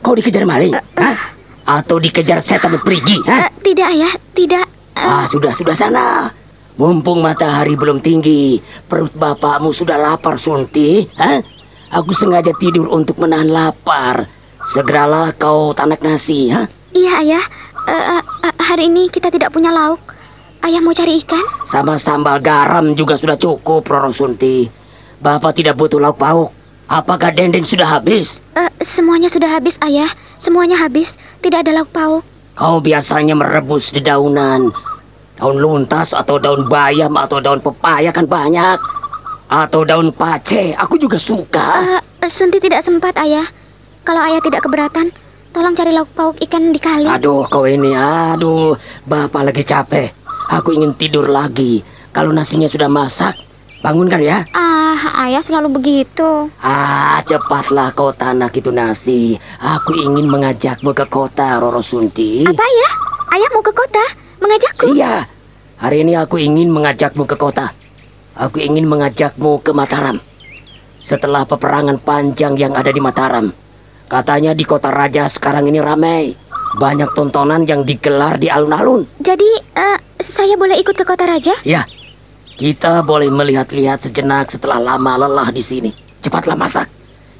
Kau 0.05 0.13
dikejar 0.13 0.45
maling? 0.45 0.77
Hah? 0.93 1.34
Atau 1.65 1.97
dikejar 1.97 2.39
setan 2.39 2.77
perigi? 2.79 3.17
Hah? 3.25 3.45
Eh, 3.45 3.51
tidak, 3.65 3.87
Ayah. 3.89 4.13
Tidak. 4.31 4.65
Eh, 4.95 5.01
Ah, 5.01 5.25
sudah, 5.25 5.51
sudah 5.51 5.73
sana. 5.73 6.29
Mumpung 6.75 7.19
matahari 7.19 7.73
belum 7.73 7.99
tinggi, 7.99 8.59
perut 8.85 9.11
bapakmu 9.11 9.71
sudah 9.71 9.95
lapar, 9.95 10.35
Sunti. 10.35 11.07
Hah? 11.15 11.39
Aku 11.91 12.11
sengaja 12.11 12.51
tidur 12.53 12.87
untuk 12.87 13.17
menahan 13.17 13.47
lapar. 13.47 14.27
Segeralah 14.65 15.31
kau 15.31 15.71
tanak 15.71 16.01
nasi, 16.01 16.49
ha? 16.49 16.65
iya, 16.91 17.21
Ayah. 17.21 17.45
Eh, 17.85 18.21
hari 18.59 18.89
ini 18.89 19.07
kita 19.07 19.29
tidak 19.29 19.53
punya 19.53 19.69
lauk. 19.69 20.01
Ayah 20.59 20.81
mau 20.81 20.91
cari 20.91 21.21
ikan? 21.21 21.45
Sama 21.63 21.95
sambal 21.95 22.41
garam 22.41 22.93
juga 22.93 23.13
sudah 23.15 23.37
cukup, 23.37 23.85
Roro 23.85 24.09
Sunti. 24.09 24.65
Bapak 25.17 25.53
tidak 25.55 25.77
butuh 25.77 26.01
lauk 26.01 26.17
pauk. 26.17 26.49
Apakah 26.85 27.29
dendeng 27.29 27.65
sudah 27.65 27.85
habis? 27.87 28.41
Eh, 28.53 28.69
semuanya 28.81 29.29
sudah 29.29 29.47
habis, 29.47 29.77
Ayah. 29.79 30.09
Semuanya 30.45 30.77
habis. 30.77 31.17
Tidak 31.41 31.65
ada 31.65 31.73
lauk 31.73 31.89
pauk. 31.89 32.21
Kau 32.53 32.77
biasanya 32.77 33.33
merebus 33.33 33.89
dedaunan. 33.89 34.69
Daun 35.41 35.57
luntas 35.57 36.13
atau 36.13 36.37
daun 36.37 36.69
bayam 36.69 37.17
atau 37.17 37.41
daun 37.41 37.57
pepaya 37.57 38.13
kan 38.13 38.29
banyak. 38.29 38.77
Atau 39.49 39.81
daun 39.89 40.13
pace, 40.13 40.77
aku 40.77 41.01
juga 41.01 41.17
suka. 41.17 41.97
Eh, 42.21 42.29
Sunti 42.29 42.61
tidak 42.61 42.85
sempat, 42.85 43.17
Ayah. 43.17 43.45
Kalau 44.05 44.21
Ayah 44.21 44.41
tidak 44.41 44.61
keberatan, 44.69 45.09
tolong 45.49 45.73
cari 45.73 45.89
lauk 45.89 46.13
pauk 46.13 46.37
ikan 46.45 46.69
di 46.69 46.77
kali. 46.77 47.09
Aduh, 47.09 47.49
kau 47.49 47.65
ini, 47.65 47.97
aduh. 47.97 48.77
Bapak 49.09 49.49
lagi 49.49 49.65
capek. 49.65 50.13
Aku 50.53 50.77
ingin 50.77 50.93
tidur 50.93 51.25
lagi. 51.25 51.81
Kalau 52.13 52.29
nasinya 52.29 52.69
sudah 52.69 52.85
masak, 52.85 53.33
bangunkan 53.85 54.17
ya. 54.17 54.41
Ah, 54.57 55.29
Ayah 55.29 55.45
selalu 55.45 55.77
begitu. 55.77 56.49
Ah, 56.57 57.21
cepatlah 57.21 57.93
kau 57.93 58.09
tanak 58.09 58.57
itu 58.57 58.73
nasi. 58.73 59.37
Aku 59.61 59.93
ingin 59.93 60.25
mengajakmu 60.25 60.89
ke 60.97 61.05
kota, 61.05 61.61
Roro 61.61 61.85
Sunti. 61.85 62.41
Apa, 62.49 62.65
Ayah? 62.65 62.93
Ayah 63.37 63.49
mau 63.53 63.61
ke 63.61 63.69
kota? 63.69 64.05
Mengajakku? 64.41 64.97
Iya, 64.97 65.29
hari 65.77 66.01
ini 66.01 66.17
aku 66.17 66.41
ingin 66.41 66.73
mengajakmu 66.73 67.29
ke 67.29 67.37
kota. 67.37 67.69
Aku 68.33 68.57
ingin 68.57 68.89
mengajakmu 68.89 69.61
ke 69.61 69.69
Mataram. 69.69 70.17
Setelah 70.97 71.45
peperangan 71.45 72.01
panjang 72.01 72.57
yang 72.57 72.73
ada 72.73 72.89
di 72.89 72.97
Mataram, 72.97 73.53
katanya 74.09 74.57
di 74.57 74.65
kota 74.65 74.89
raja 74.89 75.29
sekarang 75.29 75.69
ini 75.69 75.77
ramai. 75.77 76.33
Banyak 76.75 77.15
tontonan 77.15 77.63
yang 77.63 77.87
digelar 77.87 78.35
di 78.35 78.51
alun-alun. 78.51 79.07
Jadi, 79.23 79.47
eh, 79.79 79.97
saya 80.19 80.59
boleh 80.59 80.75
ikut 80.75 80.91
ke 80.91 81.07
kota 81.07 81.23
raja? 81.23 81.55
Ya, 81.63 81.87
kita 82.55 83.03
boleh 83.03 83.27
melihat-lihat 83.27 84.07
sejenak 84.07 84.47
setelah 84.47 84.79
lama 84.79 85.27
lelah 85.27 85.51
di 85.51 85.59
sini. 85.59 85.91
Cepatlah 86.23 86.55
masak. 86.55 86.87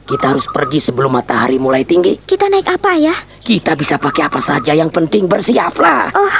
Kita 0.05 0.35
harus 0.35 0.45
pergi 0.45 0.77
sebelum 0.77 1.17
matahari 1.17 1.57
mulai 1.57 1.81
tinggi. 1.81 2.19
Kita 2.21 2.45
naik 2.45 2.69
apa, 2.69 2.93
Ayah? 2.93 3.17
Kita 3.41 3.73
bisa 3.73 3.97
pakai 3.97 4.29
apa 4.29 4.37
saja, 4.37 4.75
yang 4.75 4.93
penting 4.93 5.25
bersiaplah. 5.25 6.13
Oh, 6.13 6.35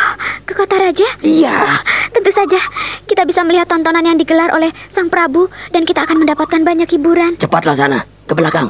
ke 0.46 0.54
kota 0.54 0.78
raja? 0.78 1.08
Iya. 1.26 1.66
Tentu 2.14 2.30
saja, 2.30 2.62
kita 3.10 3.26
bisa 3.26 3.42
melihat 3.42 3.66
tontonan 3.66 4.06
yang 4.06 4.22
digelar 4.22 4.54
oleh 4.54 4.70
Sang 4.86 5.10
Prabu 5.10 5.50
dan 5.74 5.82
kita 5.82 6.06
akan 6.06 6.22
mendapatkan 6.22 6.62
banyak 6.62 6.86
hiburan. 6.94 7.42
Cepatlah 7.42 7.74
sana, 7.74 8.00
ke 8.30 8.38
belakang. 8.38 8.70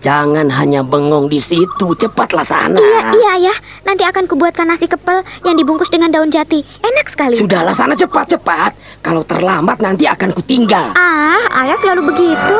Jangan 0.00 0.48
hanya 0.48 0.80
bengong 0.80 1.28
di 1.28 1.36
situ, 1.36 1.92
cepatlah 1.92 2.40
sana. 2.40 2.80
Iya, 2.80 3.12
iya, 3.12 3.30
Ayah. 3.36 3.56
Nanti 3.84 4.08
akan 4.08 4.24
kubuatkan 4.24 4.64
nasi 4.64 4.88
kepel 4.88 5.20
yang 5.44 5.60
dibungkus 5.60 5.92
dengan 5.92 6.08
daun 6.08 6.32
jati. 6.32 6.64
Enak 6.80 7.12
sekali. 7.12 7.36
Sudahlah 7.36 7.76
sana 7.76 7.92
cepat-cepat. 7.92 8.72
Kalau 9.04 9.20
terlambat 9.28 9.84
nanti 9.84 10.08
akan 10.08 10.32
kutinggal. 10.32 10.96
Ah, 10.96 11.44
Ayah 11.52 11.76
selalu 11.76 12.16
begitu. 12.16 12.56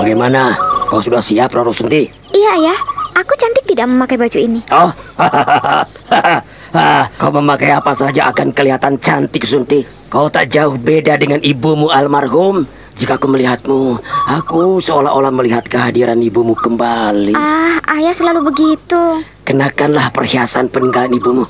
Bagaimana? 0.00 0.56
Kau 0.88 1.04
sudah 1.04 1.20
siap, 1.20 1.52
Roro 1.52 1.68
Sunti? 1.68 2.08
Iya, 2.32 2.50
Ayah. 2.56 2.78
Aku 3.20 3.36
cantik 3.36 3.68
tidak 3.68 3.92
memakai 3.92 4.16
baju 4.16 4.38
ini. 4.40 4.64
Oh, 4.72 4.88
kau 7.20 7.30
memakai 7.30 7.76
apa 7.76 7.92
saja 7.92 8.32
akan 8.32 8.56
kelihatan 8.56 8.96
cantik, 8.96 9.44
Sunti. 9.44 9.84
Kau 10.08 10.32
tak 10.32 10.48
jauh 10.48 10.80
beda 10.80 11.20
dengan 11.20 11.44
ibumu 11.44 11.92
almarhum. 11.92 12.64
Jika 12.94 13.18
aku 13.18 13.26
melihatmu, 13.26 13.98
aku 14.30 14.78
seolah-olah 14.78 15.34
melihat 15.34 15.66
kehadiran 15.66 16.14
ibumu 16.22 16.54
kembali. 16.54 17.34
Ah, 17.34 17.82
Ayah 17.90 18.14
selalu 18.14 18.54
begitu. 18.54 19.18
Kenakanlah 19.42 20.14
perhiasan 20.14 20.70
peninggalan 20.70 21.10
ibumu. 21.10 21.44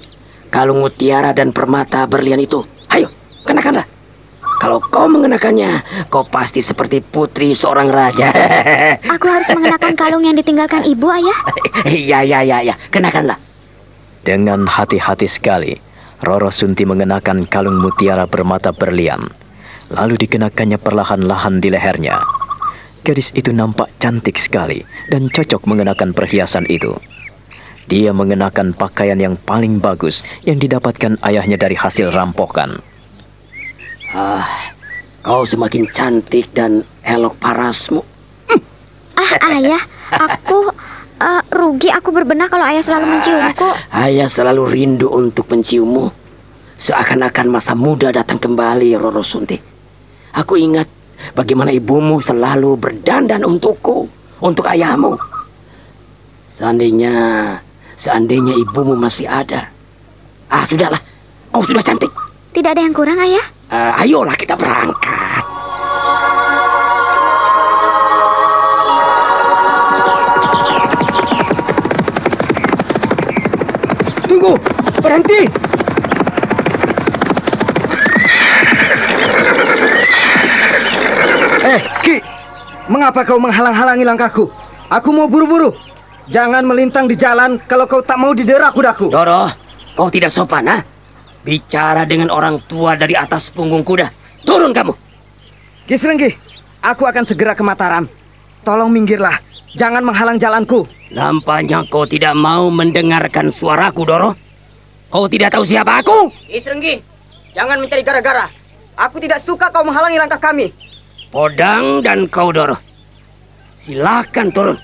Kalung 0.49 0.81
mutiara 0.81 1.37
dan 1.37 1.53
permata 1.53 2.09
berlian 2.09 2.41
itu. 2.41 2.65
Ayo, 2.89 3.13
kenakanlah. 3.45 3.85
Kalau 4.57 4.81
kau 4.81 5.05
mengenakannya, 5.05 5.85
kau 6.09 6.25
pasti 6.25 6.65
seperti 6.65 7.05
putri 7.05 7.53
seorang 7.53 7.93
raja. 7.93 8.33
Aku 9.15 9.29
harus 9.29 9.53
mengenakan 9.53 9.93
kalung 10.01 10.25
yang 10.25 10.33
ditinggalkan 10.33 10.81
ibu, 10.89 11.13
Ayah. 11.13 11.39
Iya, 11.85 12.25
iya, 12.25 12.41
iya, 12.41 12.59
iya. 12.73 12.75
Kenakanlah. 12.89 13.37
Dengan 14.25 14.65
hati-hati 14.65 15.29
sekali, 15.29 15.77
Roro 16.25 16.49
Sunti 16.49 16.89
mengenakan 16.89 17.45
kalung 17.45 17.77
mutiara 17.85 18.25
bermata 18.25 18.73
berlian. 18.73 19.44
Lalu 19.93 20.17
dikenakannya 20.17 20.81
perlahan-lahan 20.81 21.61
di 21.61 21.69
lehernya. 21.69 22.23
Gadis 23.05 23.37
itu 23.37 23.53
nampak 23.53 23.93
cantik 24.01 24.41
sekali 24.41 24.81
dan 25.13 25.29
cocok 25.29 25.69
mengenakan 25.69 26.17
perhiasan 26.17 26.65
itu. 26.73 26.97
Dia 27.85 28.17
mengenakan 28.17 28.73
pakaian 28.73 29.21
yang 29.21 29.37
paling 29.37 29.77
bagus 29.77 30.25
yang 30.49 30.57
didapatkan 30.57 31.21
ayahnya 31.21 31.61
dari 31.61 31.77
hasil 31.77 32.17
rampokan. 32.17 32.81
Ah, 34.17 34.73
kau 35.21 35.45
semakin 35.45 35.85
cantik 35.93 36.49
dan 36.57 36.81
elok 37.05 37.37
parasmu. 37.37 38.01
Ah, 39.21 39.33
Ayah, 39.53 39.83
aku 40.17 40.73
eh, 41.21 41.43
rugi 41.53 41.93
aku 41.93 42.09
berbenah 42.09 42.49
kalau 42.49 42.65
Ayah 42.65 42.81
selalu 42.81 43.21
menciumku. 43.21 43.69
Ayah 43.93 44.33
selalu 44.33 44.65
rindu 44.65 45.13
untuk 45.13 45.53
menciummu. 45.53 46.09
Seakan-akan 46.81 47.53
masa 47.53 47.77
muda 47.77 48.11
datang 48.11 48.41
kembali, 48.41 48.97
Roro 48.97 49.21
Sunti. 49.21 49.74
Aku 50.35 50.59
ingat 50.59 50.91
bagaimana 51.39 51.71
ibumu 51.71 52.19
selalu 52.19 52.75
berdandan 52.75 53.47
untukku, 53.47 54.11
untuk 54.43 54.67
ayahmu. 54.67 55.15
Seandainya, 56.51 57.15
seandainya 57.97 58.55
ibumu 58.59 58.99
masih 58.99 59.31
ada. 59.31 59.71
Ah, 60.51 60.67
sudahlah. 60.67 61.01
Kau 61.55 61.63
sudah 61.63 61.83
cantik. 61.83 62.11
Tidak 62.51 62.71
ada 62.71 62.83
yang 62.83 62.95
kurang, 62.95 63.19
Ayah. 63.19 63.47
Ah, 63.71 64.03
ayolah 64.03 64.35
kita 64.35 64.59
berangkat. 64.59 65.43
Tunggu, 74.29 74.55
berhenti. 74.99 75.64
Mengapa 82.95 83.27
kau 83.27 83.43
menghalang-halangi 83.43 84.07
langkahku? 84.07 84.47
Aku 84.87 85.11
mau 85.11 85.27
buru-buru. 85.27 85.75
Jangan 86.31 86.63
melintang 86.63 87.11
di 87.11 87.19
jalan 87.19 87.59
kalau 87.67 87.91
kau 87.91 87.99
tak 87.99 88.17
mau 88.23 88.31
didera 88.31 88.71
kudaku. 88.71 89.11
Doro, 89.11 89.51
kau 89.99 90.07
tidak 90.07 90.31
sopan, 90.31 90.71
ha? 90.71 90.79
Bicara 91.43 92.07
dengan 92.07 92.31
orang 92.31 92.63
tua 92.71 92.95
dari 92.95 93.19
atas 93.19 93.51
punggung 93.51 93.83
kuda. 93.83 94.09
Turun 94.47 94.71
kamu. 94.71 94.95
Ki 95.85 95.99
Serenggi, 96.01 96.33
aku 96.81 97.05
akan 97.05 97.27
segera 97.29 97.53
ke 97.53 97.61
Mataram. 97.61 98.09
Tolong 98.65 98.89
minggirlah, 98.89 99.37
jangan 99.77 100.01
menghalang 100.01 100.41
jalanku. 100.41 100.89
Nampaknya 101.13 101.85
kau 101.93 102.09
tidak 102.09 102.33
mau 102.33 102.73
mendengarkan 102.73 103.53
suaraku, 103.53 104.09
Doro. 104.09 104.33
Kau 105.13 105.29
tidak 105.29 105.53
tahu 105.53 105.69
siapa 105.69 106.01
aku? 106.01 106.33
Ki 106.49 106.57
Serenggi, 106.63 107.05
jangan 107.53 107.77
mencari 107.77 108.01
gara-gara. 108.01 108.49
Aku 108.97 109.21
tidak 109.21 109.43
suka 109.43 109.69
kau 109.69 109.85
menghalangi 109.85 110.17
langkah 110.17 110.41
kami. 110.41 110.73
Podang 111.35 111.99
dan 111.99 112.31
kau, 112.31 112.55
Doro. 112.55 112.79
Silakan 113.75 114.55
turun. 114.55 114.79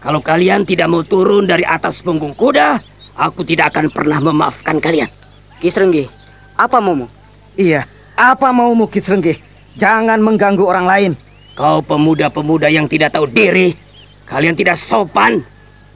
Kalau 0.00 0.24
kalian 0.24 0.64
tidak 0.64 0.88
mau 0.88 1.04
turun 1.04 1.44
dari 1.44 1.60
atas 1.60 2.00
punggung 2.00 2.32
kuda, 2.32 2.80
aku 3.12 3.44
tidak 3.44 3.76
akan 3.76 3.92
pernah 3.92 4.16
memaafkan 4.16 4.80
kalian. 4.80 5.12
Kisrenggi, 5.60 6.08
apa 6.56 6.80
maumu? 6.80 7.04
Iya, 7.52 7.84
apa 8.16 8.48
maumu 8.48 8.88
Kisrenggi? 8.88 9.36
Jangan 9.76 10.24
mengganggu 10.24 10.64
orang 10.64 10.88
lain. 10.88 11.12
Kau 11.52 11.84
pemuda-pemuda 11.84 12.72
yang 12.72 12.88
tidak 12.88 13.12
tahu 13.12 13.28
diri, 13.28 13.76
kalian 14.24 14.56
tidak 14.56 14.80
sopan. 14.80 15.44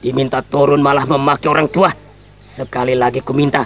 Diminta 0.05 0.45
turun 0.45 0.85
malah 0.85 1.09
memaki 1.09 1.49
orang 1.49 1.65
tua. 1.65 1.89
Sekali 2.37 2.93
lagi 2.93 3.25
ku 3.25 3.33
minta, 3.33 3.65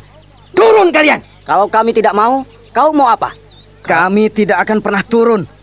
turun 0.56 0.88
kalian. 0.88 1.20
Kalau 1.43 1.67
kami 1.67 1.91
tidak 1.91 2.15
mau, 2.15 2.48
kau 2.72 2.96
mau 2.96 3.12
apa? 3.12 3.36
Kami 3.84 4.32
tidak 4.32 4.63
akan 4.63 4.80
pernah 4.80 5.04
turun. 5.04 5.57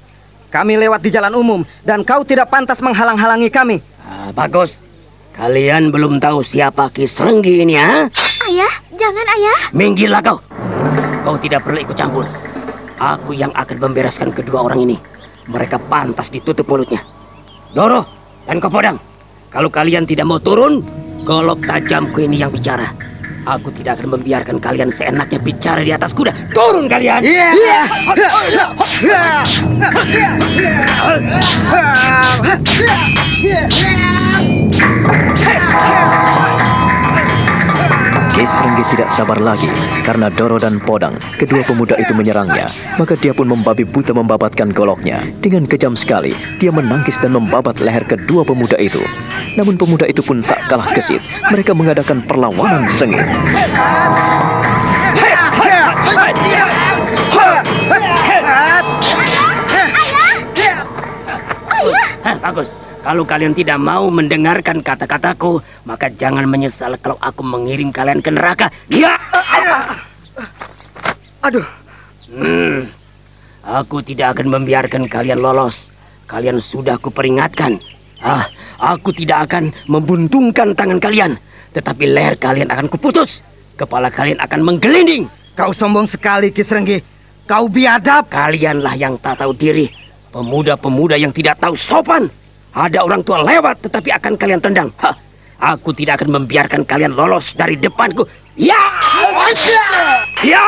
Kami 0.55 0.79
lewat 0.79 1.03
di 1.03 1.11
jalan 1.11 1.35
umum 1.35 1.61
dan 1.83 2.07
kau 2.07 2.23
tidak 2.23 2.47
pantas 2.47 2.79
menghalang-halangi 2.79 3.51
kami. 3.51 3.83
Ah, 4.07 4.31
bagus. 4.31 4.79
Kalian 5.35 5.91
belum 5.91 6.23
tahu 6.23 6.47
siapa 6.47 6.95
Kisrenggi 6.95 7.67
ini, 7.67 7.75
ha? 7.75 8.07
Ayah, 8.47 8.75
jangan 8.95 9.27
ayah. 9.35 9.59
Minggirlah 9.75 10.23
kau. 10.23 10.39
Kau 11.27 11.35
tidak 11.43 11.67
perlu 11.67 11.83
ikut 11.83 11.99
campur. 11.99 12.23
Aku 13.03 13.35
yang 13.35 13.51
akan 13.51 13.83
membereskan 13.83 14.31
kedua 14.31 14.63
orang 14.71 14.87
ini. 14.87 14.97
Mereka 15.51 15.91
pantas 15.91 16.31
ditutup 16.31 16.71
mulutnya. 16.71 17.03
Doro 17.75 18.07
dan 18.47 18.63
Kopodang, 18.63 19.03
kalau 19.51 19.67
kalian 19.67 20.07
tidak 20.07 20.31
mau 20.31 20.39
turun, 20.39 20.87
golok 21.27 21.67
tajamku 21.67 22.23
ini 22.23 22.39
yang 22.39 22.55
bicara. 22.55 22.95
Aku 23.45 23.69
tidak 23.77 24.01
akan 24.01 24.17
membiarkan 24.17 24.57
kalian 24.57 24.89
seenaknya 24.89 25.37
bicara 25.37 25.85
di 25.85 25.93
atas 25.93 26.17
kuda. 26.17 26.33
Turun 26.57 26.89
kalian! 26.89 27.21
Iya. 38.35 38.51
Kisrenggi 38.51 38.83
tidak 38.91 39.09
sabar 39.15 39.39
lagi 39.39 39.71
karena 40.03 40.27
Doro 40.27 40.59
dan 40.59 40.83
Podang, 40.83 41.15
kedua 41.39 41.63
pemuda 41.63 41.95
itu 42.03 42.11
menyerangnya. 42.19 42.67
Maka 42.99 43.15
dia 43.15 43.31
pun 43.31 43.47
membabi 43.47 43.87
buta 43.87 44.11
membabatkan 44.11 44.75
goloknya. 44.75 45.23
Dengan 45.39 45.63
kejam 45.71 45.95
sekali, 45.95 46.35
dia 46.59 46.75
menangkis 46.75 47.15
dan 47.23 47.31
membabat 47.39 47.79
leher 47.79 48.03
kedua 48.03 48.43
pemuda 48.43 48.75
itu. 48.83 48.99
Namun 49.55 49.79
pemuda 49.79 50.11
itu 50.11 50.19
pun 50.19 50.43
tak 50.43 50.67
kalah 50.67 50.91
gesit. 50.99 51.23
Mereka 51.47 51.79
mengadakan 51.79 52.27
perlawanan 52.27 52.91
sengit. 52.91 53.23
Bagus. 62.43 62.74
Kalau 63.05 63.29
kalian 63.29 63.53
tidak 63.53 63.77
mau 63.77 64.09
mendengarkan 64.09 64.81
kata-kataku, 64.81 65.61
maka 65.85 66.09
jangan 66.09 66.49
menyesal 66.49 66.97
kalau 66.97 67.21
aku 67.21 67.45
mengirim 67.45 67.93
kalian 67.93 68.25
ke 68.25 68.33
neraka. 68.33 68.73
Ya! 68.89 69.21
Aduh, 71.45 71.69
Hmm, 72.35 72.91
aku 73.63 74.03
tidak 74.03 74.35
akan 74.35 74.59
membiarkan 74.59 75.07
kalian 75.07 75.39
lolos. 75.39 75.87
Kalian 76.27 76.59
sudah 76.59 76.99
kuperingatkan. 76.99 77.79
Ah, 78.19 78.51
aku 78.81 79.15
tidak 79.15 79.47
akan 79.47 79.71
membuntungkan 79.87 80.75
tangan 80.75 80.99
kalian, 80.99 81.39
tetapi 81.77 82.11
leher 82.11 82.35
kalian 82.35 82.75
akan 82.75 82.91
kuputus. 82.91 83.47
Kepala 83.79 84.11
kalian 84.11 84.43
akan 84.43 84.61
menggelinding. 84.67 85.31
kau 85.55 85.71
sombong 85.71 86.11
sekali 86.11 86.51
Kisrenggi. 86.51 86.99
Kau 87.47 87.71
biadab. 87.71 88.27
Kalianlah 88.27 88.99
yang 88.99 89.15
tak 89.23 89.39
tahu 89.45 89.55
diri, 89.55 89.87
pemuda-pemuda 90.35 91.15
yang 91.15 91.31
tidak 91.31 91.63
tahu 91.63 91.79
sopan. 91.79 92.27
Ada 92.75 93.07
orang 93.07 93.23
tua 93.23 93.39
lewat, 93.47 93.87
tetapi 93.87 94.11
akan 94.19 94.35
kalian 94.35 94.59
tendang. 94.59 94.91
Hah, 94.99 95.15
aku 95.63 95.95
tidak 95.95 96.19
akan 96.19 96.43
membiarkan 96.43 96.83
kalian 96.83 97.15
lolos 97.15 97.55
dari 97.55 97.79
depanku. 97.79 98.27
Ya! 98.59 98.99
Ya! 100.43 100.67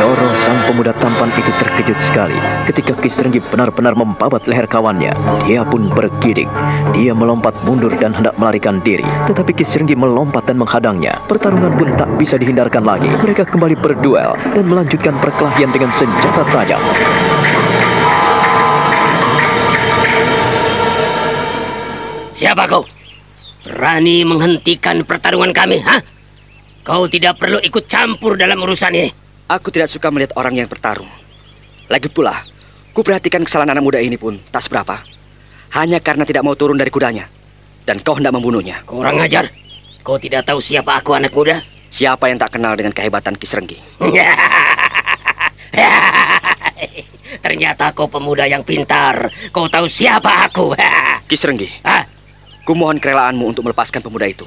Doro 0.00 0.32
sang 0.32 0.56
pemuda 0.64 0.96
tampan 0.96 1.28
itu 1.36 1.52
terkejut 1.60 2.00
sekali 2.00 2.34
ketika 2.64 2.96
Kisrenggi 2.96 3.44
benar-benar 3.44 3.92
membabat 3.92 4.48
leher 4.48 4.64
kawannya. 4.64 5.12
Dia 5.44 5.68
pun 5.68 5.92
bergidik. 5.92 6.48
Dia 6.96 7.12
melompat 7.12 7.52
mundur 7.68 7.92
dan 8.00 8.16
hendak 8.16 8.34
melarikan 8.40 8.80
diri. 8.80 9.04
Tetapi 9.28 9.52
Kisrenggi 9.52 9.92
melompat 9.92 10.48
dan 10.48 10.56
menghadangnya. 10.56 11.20
Pertarungan 11.28 11.76
pun 11.76 11.92
tak 12.00 12.08
bisa 12.16 12.40
dihindarkan 12.40 12.88
lagi. 12.88 13.12
Mereka 13.20 13.44
kembali 13.52 13.76
berduel 13.76 14.32
dan 14.32 14.64
melanjutkan 14.64 15.12
perkelahian 15.20 15.68
dengan 15.68 15.92
senjata 15.92 16.40
tajam. 16.50 16.80
Siapa 22.42 22.66
kau? 22.66 22.82
Berani 23.62 24.26
menghentikan 24.26 25.06
pertarungan 25.06 25.54
kami, 25.54 25.78
ha? 25.86 26.02
Kau 26.82 27.06
tidak 27.06 27.38
perlu 27.38 27.62
ikut 27.62 27.86
campur 27.86 28.34
dalam 28.34 28.58
urusan 28.58 28.90
ini. 28.98 29.14
Aku 29.46 29.70
tidak 29.70 29.86
suka 29.86 30.10
melihat 30.10 30.34
orang 30.34 30.58
yang 30.58 30.66
bertarung. 30.66 31.06
Lagi 31.86 32.10
pula, 32.10 32.34
ku 32.90 33.06
perhatikan 33.06 33.46
kesalahan 33.46 33.78
anak 33.78 33.86
muda 33.86 34.02
ini 34.02 34.18
pun 34.18 34.42
tak 34.50 34.66
seberapa. 34.66 34.98
Hanya 35.78 36.02
karena 36.02 36.26
tidak 36.26 36.42
mau 36.42 36.58
turun 36.58 36.74
dari 36.74 36.90
kudanya. 36.90 37.30
Dan 37.86 38.02
kau 38.02 38.18
hendak 38.18 38.34
membunuhnya. 38.34 38.82
Kurang 38.90 39.22
ajar. 39.22 39.46
Kau 40.02 40.18
tidak 40.18 40.42
tahu 40.42 40.58
siapa 40.58 40.98
aku 40.98 41.14
anak 41.14 41.30
muda? 41.30 41.62
Siapa 41.94 42.26
yang 42.26 42.42
tak 42.42 42.58
kenal 42.58 42.74
dengan 42.74 42.90
kehebatan 42.90 43.38
Kisrenggi? 43.38 43.78
Ternyata 47.46 47.94
kau 47.94 48.10
pemuda 48.10 48.50
yang 48.50 48.66
pintar. 48.66 49.30
Kau 49.54 49.70
tahu 49.70 49.86
siapa 49.86 50.50
aku. 50.50 50.74
Kisrenggi, 51.30 51.70
Hah? 51.86 52.02
Ku 52.62 52.72
mohon 52.78 52.98
kerelaanmu 52.98 53.54
untuk 53.54 53.66
melepaskan 53.66 54.02
pemuda 54.02 54.26
itu. 54.30 54.46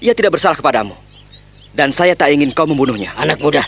Ia 0.00 0.16
tidak 0.16 0.38
bersalah 0.38 0.56
kepadamu. 0.56 0.94
Dan 1.70 1.94
saya 1.94 2.18
tak 2.18 2.34
ingin 2.34 2.50
kau 2.50 2.66
membunuhnya. 2.66 3.14
Anak 3.14 3.38
muda, 3.38 3.62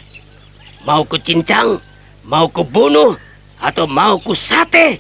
mau 0.83 1.07
ku 1.07 1.15
cincang, 1.21 1.79
mau 2.27 2.51
ku 2.51 2.67
bunuh, 2.67 3.15
atau 3.63 3.87
mau 3.87 4.19
ku 4.19 4.35
sate, 4.35 4.99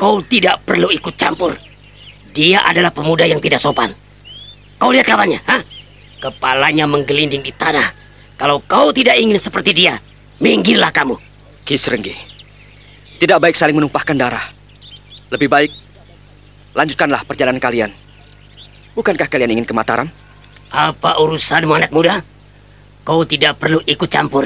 kau 0.00 0.24
tidak 0.24 0.64
perlu 0.64 0.88
ikut 0.88 1.12
campur. 1.20 1.52
Dia 2.32 2.64
adalah 2.64 2.88
pemuda 2.92 3.28
yang 3.28 3.40
tidak 3.40 3.60
sopan. 3.60 3.92
Kau 4.80 4.92
lihat 4.92 5.08
kawannya, 5.08 5.40
ha? 5.44 5.60
Kepalanya 6.20 6.88
menggelinding 6.88 7.44
di 7.44 7.52
tanah. 7.52 7.92
Kalau 8.36 8.60
kau 8.64 8.92
tidak 8.92 9.16
ingin 9.20 9.36
seperti 9.36 9.76
dia, 9.76 10.00
minggirlah 10.40 10.92
kamu. 10.92 11.16
Kisrenggi, 11.66 12.14
tidak 13.18 13.42
baik 13.42 13.56
saling 13.58 13.74
menumpahkan 13.74 14.14
darah. 14.16 14.44
Lebih 15.32 15.48
baik, 15.50 15.72
lanjutkanlah 16.76 17.24
perjalanan 17.24 17.58
kalian. 17.58 17.90
Bukankah 18.92 19.26
kalian 19.32 19.56
ingin 19.56 19.66
ke 19.66 19.72
Mataram? 19.72 20.12
Apa 20.68 21.16
urusanmu 21.16 21.72
anak 21.72 21.88
muda? 21.88 22.20
Kau 23.00 23.24
tidak 23.24 23.56
perlu 23.56 23.80
ikut 23.88 24.12
campur. 24.12 24.44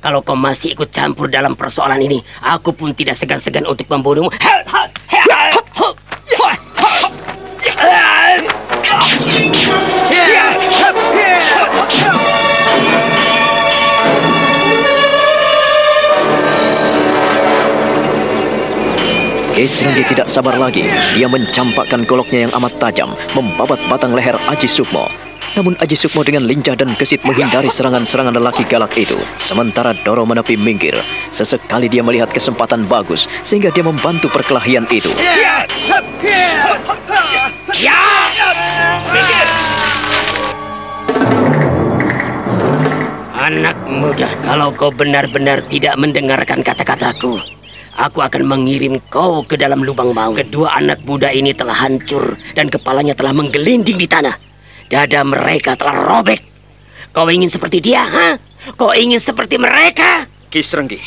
Kalau 0.00 0.24
kau 0.24 0.32
masih 0.32 0.72
ikut 0.72 0.88
campur 0.88 1.28
dalam 1.28 1.52
persoalan 1.52 2.00
ini, 2.00 2.24
aku 2.40 2.72
pun 2.72 2.96
tidak 2.96 3.20
segan-segan 3.20 3.68
untuk 3.68 3.84
membunuhmu. 3.92 4.32
Kisrenggi 19.60 20.08
tidak 20.08 20.32
sabar 20.32 20.56
lagi. 20.56 20.88
Dia 21.12 21.28
mencampakkan 21.28 22.08
goloknya 22.08 22.48
yang 22.48 22.52
amat 22.56 22.80
tajam, 22.80 23.12
membabat 23.36 23.76
batang 23.92 24.16
leher 24.16 24.32
Aji 24.48 24.64
Sukmo. 24.64 25.04
Namun 25.52 25.76
Aji 25.84 26.00
Sukmo 26.00 26.24
dengan 26.24 26.48
lincah 26.48 26.72
dan 26.72 26.88
gesit 26.96 27.20
menghindari 27.28 27.68
serangan-serangan 27.68 28.40
lelaki 28.40 28.64
galak 28.64 28.96
itu. 28.96 29.20
Sementara 29.36 29.92
Doro 30.00 30.24
menepi 30.24 30.56
minggir. 30.56 30.96
Sesekali 31.28 31.92
dia 31.92 32.00
melihat 32.00 32.32
kesempatan 32.32 32.88
bagus, 32.88 33.28
sehingga 33.44 33.68
dia 33.68 33.84
membantu 33.84 34.32
perkelahian 34.32 34.88
itu. 34.88 35.12
Anak 43.36 43.76
muda, 43.84 44.28
kalau 44.40 44.72
kau 44.72 44.88
benar-benar 44.88 45.60
tidak 45.68 46.00
mendengarkan 46.00 46.64
kata-kataku, 46.64 47.59
aku 48.00 48.24
akan 48.24 48.48
mengirim 48.48 48.96
kau 49.12 49.44
ke 49.44 49.60
dalam 49.60 49.84
lubang 49.84 50.16
maut. 50.16 50.40
Kedua 50.40 50.80
anak 50.80 51.04
muda 51.04 51.28
ini 51.28 51.52
telah 51.52 51.76
hancur 51.76 52.40
dan 52.56 52.72
kepalanya 52.72 53.12
telah 53.12 53.36
menggelinding 53.36 54.00
di 54.00 54.08
tanah. 54.08 54.32
Dada 54.88 55.20
mereka 55.22 55.76
telah 55.76 55.94
robek. 55.94 56.40
Kau 57.12 57.28
ingin 57.28 57.52
seperti 57.52 57.84
dia, 57.84 58.06
ha? 58.06 58.28
Kau 58.78 58.94
ingin 58.96 59.20
seperti 59.20 59.58
mereka? 59.58 60.24
Kisrenggi, 60.50 60.98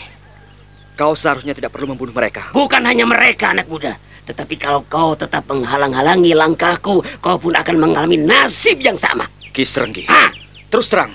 kau 0.96 1.16
seharusnya 1.16 1.52
tidak 1.52 1.76
perlu 1.76 1.92
membunuh 1.92 2.16
mereka. 2.16 2.52
Bukan 2.56 2.84
hanya 2.84 3.04
mereka, 3.04 3.52
anak 3.52 3.68
muda. 3.68 3.96
Tetapi 4.24 4.56
kalau 4.56 4.88
kau 4.88 5.16
tetap 5.20 5.44
menghalang-halangi 5.52 6.32
langkahku, 6.32 7.04
kau 7.20 7.36
pun 7.36 7.56
akan 7.56 7.76
mengalami 7.76 8.16
nasib 8.16 8.80
yang 8.80 8.96
sama. 8.96 9.28
Kisrenggi, 9.52 10.08
Ha? 10.08 10.32
terus 10.72 10.90
terang, 10.90 11.12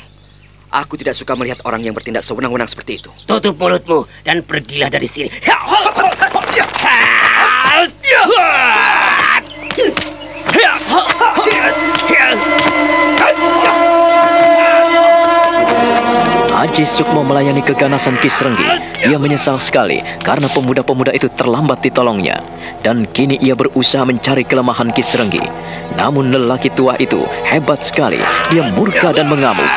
aku 0.72 1.00
tidak 1.00 1.16
suka 1.16 1.32
melihat 1.34 1.60
orang 1.64 1.84
yang 1.84 1.96
bertindak 1.96 2.24
sewenang-wenang 2.24 2.68
seperti 2.68 3.00
itu. 3.00 3.10
Tutup 3.24 3.56
mulutmu 3.56 4.04
dan 4.24 4.44
pergilah 4.44 4.92
dari 4.92 5.08
sini. 5.08 5.28
Haji 16.58 16.82
Sukmo 16.82 17.22
melayani 17.22 17.62
keganasan 17.62 18.18
Kisrenggi. 18.18 18.66
Ia 19.06 19.14
menyesal 19.14 19.62
sekali 19.62 20.02
karena 20.26 20.50
pemuda-pemuda 20.50 21.14
itu 21.14 21.30
terlambat 21.38 21.86
ditolongnya. 21.86 22.42
Dan 22.82 23.06
kini 23.14 23.38
ia 23.38 23.54
berusaha 23.54 24.02
mencari 24.02 24.42
kelemahan 24.42 24.90
Kisrenggi. 24.90 25.42
Namun 25.94 26.34
lelaki 26.34 26.70
tua 26.74 26.98
itu 26.98 27.22
hebat 27.46 27.86
sekali. 27.86 28.18
Dia 28.50 28.74
murka 28.74 29.14
dan 29.14 29.30
mengamuk. 29.30 29.70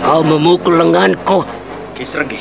Kau 0.00 0.20
memukul 0.24 0.80
lenganku. 0.80 1.44
Kisrenggi, 1.92 2.40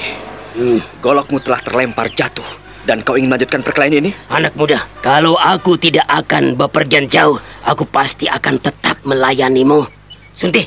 Hmm, 0.55 0.79
golokmu 1.03 1.43
telah 1.43 1.59
terlempar 1.59 2.07
jatuh. 2.15 2.47
Dan 2.87 3.03
kau 3.03 3.19
ingin 3.19 3.29
melanjutkan 3.29 3.61
perkelahian 3.61 3.99
ini? 4.01 4.11
anak 4.31 4.55
muda, 4.55 4.87
kalau 5.03 5.35
aku 5.35 5.75
tidak 5.75 6.07
akan 6.07 6.55
bepergian 6.55 7.11
jauh, 7.11 7.37
aku 7.67 7.83
pasti 7.83 8.25
akan 8.31 8.57
tetap 8.57 8.97
melayanimu. 9.03 9.83
Sunti, 10.31 10.63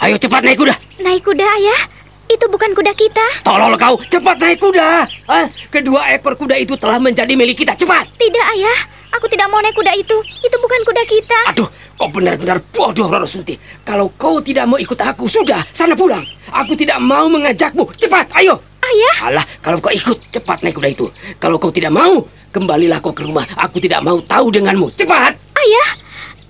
ayo 0.00 0.16
cepat 0.16 0.42
naik 0.42 0.58
kuda. 0.58 0.74
Naik 1.04 1.22
kuda, 1.22 1.44
ayah. 1.44 1.99
Itu 2.30 2.46
bukan 2.46 2.70
kuda 2.78 2.94
kita. 2.94 3.42
Tolol 3.42 3.74
kau, 3.74 3.98
cepat 4.06 4.38
naik 4.38 4.62
kuda. 4.62 5.02
Hah? 5.26 5.50
Kedua 5.66 6.14
ekor 6.14 6.38
kuda 6.38 6.54
itu 6.62 6.78
telah 6.78 7.02
menjadi 7.02 7.34
milik 7.34 7.58
kita. 7.58 7.74
Cepat. 7.74 8.06
Tidak, 8.14 8.46
ayah. 8.54 8.80
Aku 9.18 9.26
tidak 9.26 9.50
mau 9.50 9.58
naik 9.58 9.74
kuda 9.74 9.90
itu. 9.98 10.14
Itu 10.38 10.56
bukan 10.62 10.80
kuda 10.86 11.02
kita. 11.10 11.38
Aduh, 11.50 11.66
kau 11.98 12.06
benar-benar 12.06 12.62
bodoh, 12.70 13.10
Roro 13.10 13.26
Sunti. 13.26 13.58
Kalau 13.82 14.14
kau 14.14 14.38
tidak 14.38 14.70
mau 14.70 14.78
ikut 14.78 14.94
aku, 14.94 15.26
sudah, 15.26 15.66
sana 15.74 15.98
pulang. 15.98 16.22
Aku 16.54 16.78
tidak 16.78 17.02
mau 17.02 17.26
mengajakmu. 17.26 17.90
Cepat, 17.98 18.30
ayo. 18.38 18.62
Ayah, 18.80 19.16
Alah, 19.28 19.46
kalau 19.60 19.82
kau 19.82 19.92
ikut, 19.92 20.18
cepat 20.30 20.62
naik 20.62 20.78
kuda 20.78 20.88
itu. 20.94 21.06
Kalau 21.42 21.58
kau 21.58 21.74
tidak 21.74 21.90
mau, 21.90 22.24
kembalilah 22.54 23.02
kau 23.02 23.10
ke 23.10 23.26
rumah. 23.26 23.44
Aku 23.58 23.82
tidak 23.82 24.06
mau 24.06 24.22
tahu 24.22 24.54
denganmu. 24.54 24.94
Cepat. 24.94 25.34
ayah. 25.34 25.88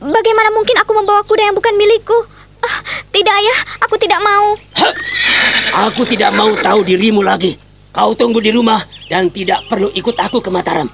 Bagaimana 0.00 0.48
mungkin 0.52 0.76
aku 0.80 0.92
membawa 0.96 1.20
kuda 1.24 1.48
yang 1.50 1.56
bukan 1.56 1.76
milikku? 1.76 2.39
Ah, 2.60 2.78
tidak, 3.10 3.34
ayah. 3.34 3.58
Aku 3.88 3.94
tidak 3.96 4.20
mau. 4.20 4.46
Aku 5.88 6.02
tidak 6.04 6.30
mau 6.36 6.52
tahu 6.60 6.84
dirimu 6.84 7.24
lagi. 7.24 7.56
Kau 7.90 8.14
tunggu 8.14 8.38
di 8.38 8.54
rumah 8.54 8.86
dan 9.10 9.26
tidak 9.32 9.66
perlu 9.66 9.90
ikut 9.96 10.14
aku 10.14 10.38
ke 10.38 10.50
Mataram. 10.52 10.86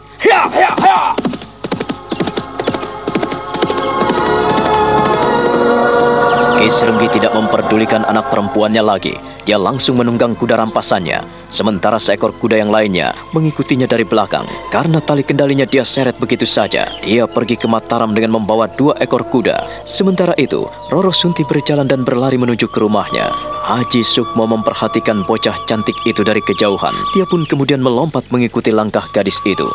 Kisrenggi 6.66 7.06
tidak 7.14 7.30
memperdulikan 7.30 8.02
anak 8.10 8.26
perempuannya 8.26 8.82
lagi. 8.82 9.14
Dia 9.46 9.54
langsung 9.54 10.02
menunggang 10.02 10.34
kuda 10.34 10.58
rampasannya. 10.58 11.22
Sementara 11.46 11.94
seekor 11.94 12.34
kuda 12.42 12.58
yang 12.58 12.74
lainnya 12.74 13.14
mengikutinya 13.30 13.86
dari 13.86 14.02
belakang. 14.02 14.42
Karena 14.74 14.98
tali 14.98 15.22
kendalinya 15.22 15.62
dia 15.62 15.86
seret 15.86 16.18
begitu 16.18 16.42
saja. 16.42 16.90
Dia 17.06 17.30
pergi 17.30 17.54
ke 17.54 17.70
Mataram 17.70 18.10
dengan 18.10 18.42
membawa 18.42 18.66
dua 18.66 18.98
ekor 18.98 19.22
kuda. 19.30 19.86
Sementara 19.86 20.34
itu, 20.42 20.66
Roro 20.90 21.14
Sunti 21.14 21.46
berjalan 21.46 21.86
dan 21.86 22.02
berlari 22.02 22.34
menuju 22.34 22.66
ke 22.66 22.82
rumahnya. 22.82 23.30
Haji 23.70 24.02
Sukmo 24.02 24.50
memperhatikan 24.50 25.22
bocah 25.22 25.54
cantik 25.70 25.94
itu 26.02 26.26
dari 26.26 26.42
kejauhan. 26.42 26.98
Dia 27.14 27.30
pun 27.30 27.46
kemudian 27.46 27.78
melompat 27.78 28.26
mengikuti 28.34 28.74
langkah 28.74 29.06
gadis 29.14 29.38
itu. 29.46 29.70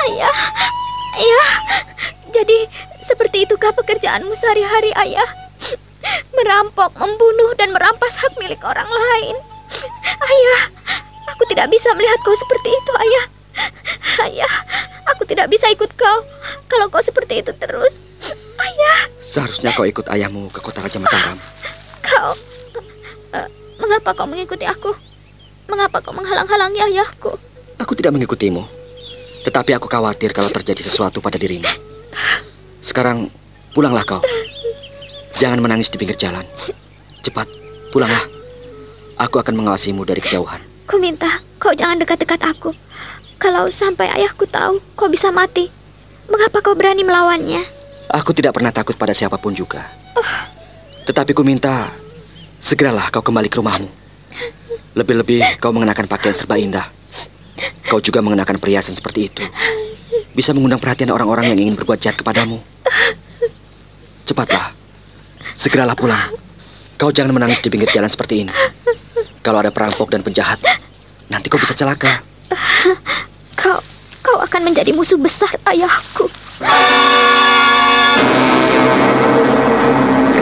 Ayah, 0.00 0.36
ayah. 1.20 1.48
Jadi, 2.32 2.58
seperti 3.04 3.44
itukah 3.44 3.76
pekerjaanmu 3.76 4.32
sehari-hari, 4.32 4.90
ayah? 4.96 5.28
Merampok, 6.32 6.96
membunuh, 6.96 7.52
dan 7.56 7.72
merampas 7.76 8.16
hak 8.16 8.32
milik 8.40 8.60
orang 8.64 8.88
lain. 8.88 9.36
Ayah, 10.24 10.62
aku 11.28 11.44
tidak 11.52 11.68
bisa 11.68 11.92
melihat 11.92 12.16
kau 12.24 12.36
seperti 12.36 12.72
itu, 12.72 12.92
ayah. 12.96 13.24
Ayah, 14.24 14.54
aku 15.12 15.28
tidak 15.28 15.52
bisa 15.52 15.68
ikut 15.70 15.92
kau 15.94 16.18
kalau 16.66 16.88
kau 16.88 17.04
seperti 17.04 17.44
itu 17.44 17.52
terus. 17.60 18.00
Ayah, 18.56 19.00
Seharusnya 19.20 19.74
kau 19.76 19.84
ikut 19.84 20.08
ayahmu 20.08 20.48
ke 20.48 20.60
kota 20.64 20.80
Raja 20.80 20.96
Mataram. 20.96 21.38
kau... 22.00 22.32
Eh, 23.34 23.48
mengapa 23.80 24.14
kau 24.14 24.28
mengikuti 24.30 24.64
aku? 24.64 24.94
Mengapa 25.66 26.00
kau 26.00 26.14
menghalang-halangi 26.14 26.80
ayahku? 26.92 27.34
Aku 27.80 27.92
tidak 27.98 28.14
mengikutimu. 28.14 28.62
Tetapi 29.44 29.76
aku 29.76 29.90
khawatir 29.90 30.32
kalau 30.32 30.48
terjadi 30.48 30.86
sesuatu 30.86 31.18
pada 31.18 31.36
dirimu. 31.36 31.93
Sekarang 32.84 33.32
pulanglah 33.72 34.04
kau. 34.04 34.20
Jangan 35.40 35.56
menangis 35.56 35.88
di 35.88 35.96
pinggir 35.96 36.20
jalan. 36.20 36.44
Cepat, 37.24 37.48
pulanglah. 37.88 38.28
Aku 39.16 39.40
akan 39.40 39.56
mengawasimu 39.56 40.04
dari 40.04 40.20
kejauhan. 40.20 40.60
Ku 40.84 41.00
minta 41.00 41.40
kau 41.56 41.72
jangan 41.72 41.96
dekat-dekat 41.96 42.44
aku. 42.44 42.76
Kalau 43.40 43.72
sampai 43.72 44.12
ayahku 44.12 44.44
tahu, 44.44 44.84
kau 45.00 45.08
bisa 45.08 45.32
mati. 45.32 45.72
Mengapa 46.28 46.60
kau 46.60 46.76
berani 46.76 47.08
melawannya? 47.08 47.64
Aku 48.12 48.36
tidak 48.36 48.52
pernah 48.52 48.68
takut 48.68 49.00
pada 49.00 49.16
siapa 49.16 49.40
pun 49.40 49.56
juga. 49.56 49.80
Tetapi 51.08 51.32
ku 51.32 51.40
minta 51.40 51.88
segeralah 52.60 53.08
kau 53.08 53.24
kembali 53.24 53.48
ke 53.48 53.64
rumahmu. 53.64 53.88
Lebih-lebih 54.92 55.56
kau 55.56 55.72
mengenakan 55.72 56.04
pakaian 56.04 56.36
serba 56.36 56.60
indah. 56.60 56.84
Kau 57.88 58.04
juga 58.04 58.20
mengenakan 58.20 58.60
perhiasan 58.60 58.92
seperti 58.92 59.32
itu. 59.32 59.40
Bisa 60.34 60.50
mengundang 60.50 60.82
perhatian 60.82 61.14
orang-orang 61.14 61.54
yang 61.54 61.58
ingin 61.62 61.78
berbuat 61.78 62.02
jahat 62.02 62.18
kepadamu. 62.18 62.58
Cepatlah. 64.26 64.74
Segeralah 65.54 65.94
pulang. 65.94 66.34
Kau 66.98 67.14
jangan 67.14 67.30
menangis 67.30 67.62
di 67.62 67.70
pinggir 67.70 67.86
jalan 67.94 68.10
seperti 68.10 68.42
ini. 68.42 68.52
Kalau 69.46 69.62
ada 69.62 69.70
perampok 69.70 70.10
dan 70.10 70.26
penjahat, 70.26 70.58
nanti 71.30 71.46
kau 71.46 71.60
bisa 71.60 71.70
celaka. 71.70 72.22
Kau 73.54 73.78
kau 74.26 74.38
akan 74.42 74.60
menjadi 74.66 74.90
musuh 74.90 75.20
besar 75.20 75.54
ayahku. 75.70 76.26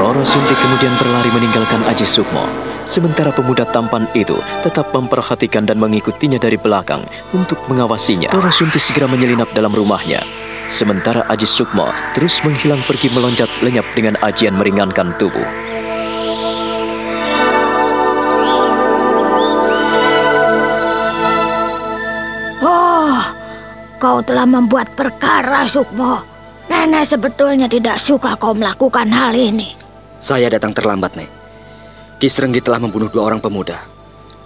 Roro 0.00 0.24
Sunti 0.24 0.54
kemudian 0.56 0.96
berlari 0.96 1.30
meninggalkan 1.36 1.84
Aji 1.84 2.08
Sukmo. 2.08 2.71
Sementara 2.82 3.30
pemuda 3.30 3.62
tampan 3.62 4.10
itu 4.10 4.34
tetap 4.66 4.90
memperhatikan 4.90 5.62
dan 5.62 5.78
mengikutinya 5.78 6.38
dari 6.38 6.58
belakang 6.58 7.06
untuk 7.30 7.62
mengawasinya. 7.70 8.34
Roro 8.34 8.50
Sunti 8.50 8.82
segera 8.82 9.06
menyelinap 9.06 9.54
dalam 9.54 9.70
rumahnya. 9.70 10.26
Sementara 10.66 11.22
Aji 11.30 11.46
Sukmo 11.46 11.86
terus 12.16 12.42
menghilang 12.42 12.82
pergi 12.82 13.06
meloncat 13.14 13.46
lenyap 13.62 13.86
dengan 13.94 14.18
ajian 14.24 14.58
meringankan 14.58 15.14
tubuh. 15.14 15.46
Oh, 22.66 23.20
kau 24.02 24.18
telah 24.26 24.46
membuat 24.48 24.90
perkara, 24.98 25.66
Sukmo. 25.70 26.24
Nenek 26.66 27.04
sebetulnya 27.06 27.70
tidak 27.70 28.00
suka 28.02 28.34
kau 28.38 28.54
melakukan 28.56 29.06
hal 29.12 29.34
ini. 29.36 29.74
Saya 30.22 30.46
datang 30.50 30.74
terlambat, 30.74 31.18
Nek. 31.18 31.41
Kisrenggi 32.22 32.62
telah 32.62 32.78
membunuh 32.78 33.10
dua 33.10 33.26
orang 33.34 33.42
pemuda 33.42 33.82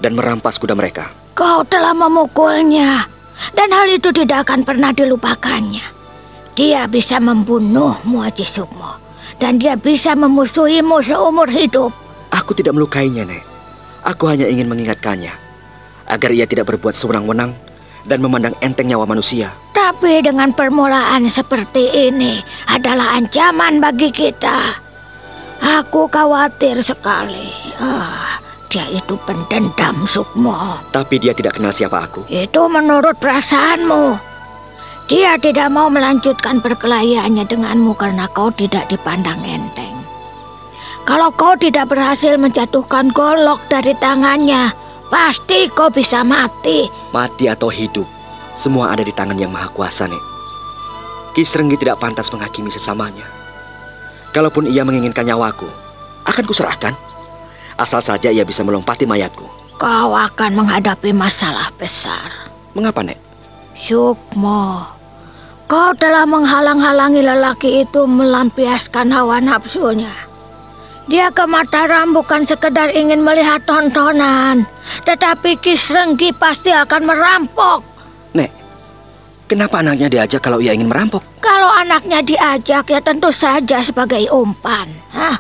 dan 0.01 0.17
merampas 0.17 0.57
kuda 0.57 0.73
mereka. 0.73 1.13
Kau 1.37 1.61
telah 1.61 1.93
memukulnya, 1.93 3.05
dan 3.53 3.69
hal 3.69 3.93
itu 3.93 4.09
tidak 4.17 4.49
akan 4.49 4.65
pernah 4.65 4.97
dilupakannya. 4.97 5.85
Dia 6.57 6.89
bisa 6.89 7.21
membunuhmu, 7.21 8.25
Haji 8.25 8.49
Sukmo, 8.49 8.97
dan 9.37 9.61
dia 9.61 9.77
bisa 9.77 10.17
memusuhimu 10.17 11.05
seumur 11.05 11.53
hidup. 11.53 11.93
Aku 12.33 12.57
tidak 12.57 12.81
melukainya, 12.81 13.29
Nek. 13.29 13.45
Aku 14.09 14.25
hanya 14.25 14.49
ingin 14.49 14.73
mengingatkannya 14.73 15.37
agar 16.09 16.33
ia 16.33 16.49
tidak 16.49 16.73
berbuat 16.73 16.97
sewenang-wenang 16.97 17.53
dan 18.09 18.19
memandang 18.25 18.57
enteng 18.65 18.89
nyawa 18.89 19.05
manusia. 19.05 19.53
Tapi 19.77 20.25
dengan 20.25 20.57
permulaan 20.57 21.29
seperti 21.29 22.09
ini 22.09 22.41
adalah 22.73 23.21
ancaman 23.21 23.85
bagi 23.85 24.09
kita. 24.09 24.86
Aku 25.63 26.09
khawatir 26.09 26.81
sekali. 26.85 27.53
Ah, 27.81 28.41
dia 28.69 28.85
itu 28.93 29.17
pendendam 29.25 30.05
Sukmo. 30.05 30.53
Tapi 30.93 31.17
dia 31.23 31.33
tidak 31.33 31.57
kenal 31.57 31.73
siapa 31.73 32.09
aku. 32.09 32.29
Itu 32.29 32.69
menurut 32.69 33.17
perasaanmu. 33.17 34.37
Dia 35.07 35.39
tidak 35.39 35.71
mau 35.71 35.87
melanjutkan 35.87 36.59
perkelahiannya 36.59 37.47
denganmu 37.47 37.95
karena 37.95 38.27
kau 38.35 38.51
tidak 38.51 38.91
dipandang 38.91 39.39
enteng. 39.47 39.95
Kalau 41.07 41.31
kau 41.31 41.55
tidak 41.55 41.87
berhasil 41.95 42.35
menjatuhkan 42.35 43.15
golok 43.15 43.63
dari 43.71 43.95
tangannya, 44.03 44.75
pasti 45.07 45.71
kau 45.71 45.87
bisa 45.87 46.27
mati. 46.27 46.91
Mati 47.15 47.47
atau 47.47 47.71
hidup, 47.71 48.03
semua 48.59 48.91
ada 48.91 49.07
di 49.07 49.15
tangan 49.15 49.39
yang 49.39 49.55
maha 49.55 49.71
kuasa, 49.71 50.11
Nek. 50.11 50.19
Kisrenggi 51.39 51.79
tidak 51.79 52.03
pantas 52.03 52.27
menghakimi 52.35 52.75
sesamanya. 52.75 53.36
Kalaupun 54.37 54.69
ia 54.69 54.85
menginginkan 54.85 55.25
nyawaku, 55.25 55.65
akan 56.29 56.45
kuserahkan. 56.45 56.93
Asal 57.81 58.05
saja 58.05 58.29
ia 58.29 58.45
bisa 58.45 58.61
melompati 58.61 59.09
mayatku. 59.09 59.49
Kau 59.81 60.13
akan 60.13 60.61
menghadapi 60.61 61.17
masalah 61.17 61.73
besar. 61.81 62.53
Mengapa, 62.77 63.01
Nek? 63.01 63.17
Sukmo, 63.73 64.85
Kau 65.65 65.97
telah 65.97 66.29
menghalang-halangi 66.29 67.25
lelaki 67.25 67.81
itu 67.89 68.05
melampiaskan 68.05 69.09
hawa 69.09 69.41
nafsunya. 69.41 70.13
Dia 71.09 71.33
ke 71.33 71.49
Mataram 71.49 72.13
bukan 72.13 72.45
sekedar 72.45 72.93
ingin 72.93 73.25
melihat 73.25 73.65
tontonan, 73.65 74.69
tetapi 75.09 75.57
Kisrenggi 75.65 76.37
pasti 76.37 76.77
akan 76.77 77.09
merampok. 77.09 77.96
Kenapa 79.47 79.79
anaknya 79.79 80.11
diajak 80.11 80.43
kalau 80.43 80.59
ia 80.59 80.75
ingin 80.75 80.91
merampok? 80.91 81.23
Kalau 81.39 81.71
anaknya 81.71 82.19
diajak 82.19 82.91
ya 82.91 82.99
tentu 82.99 83.31
saja 83.31 83.79
sebagai 83.79 84.27
umpan. 84.35 84.91
Hah? 85.15 85.39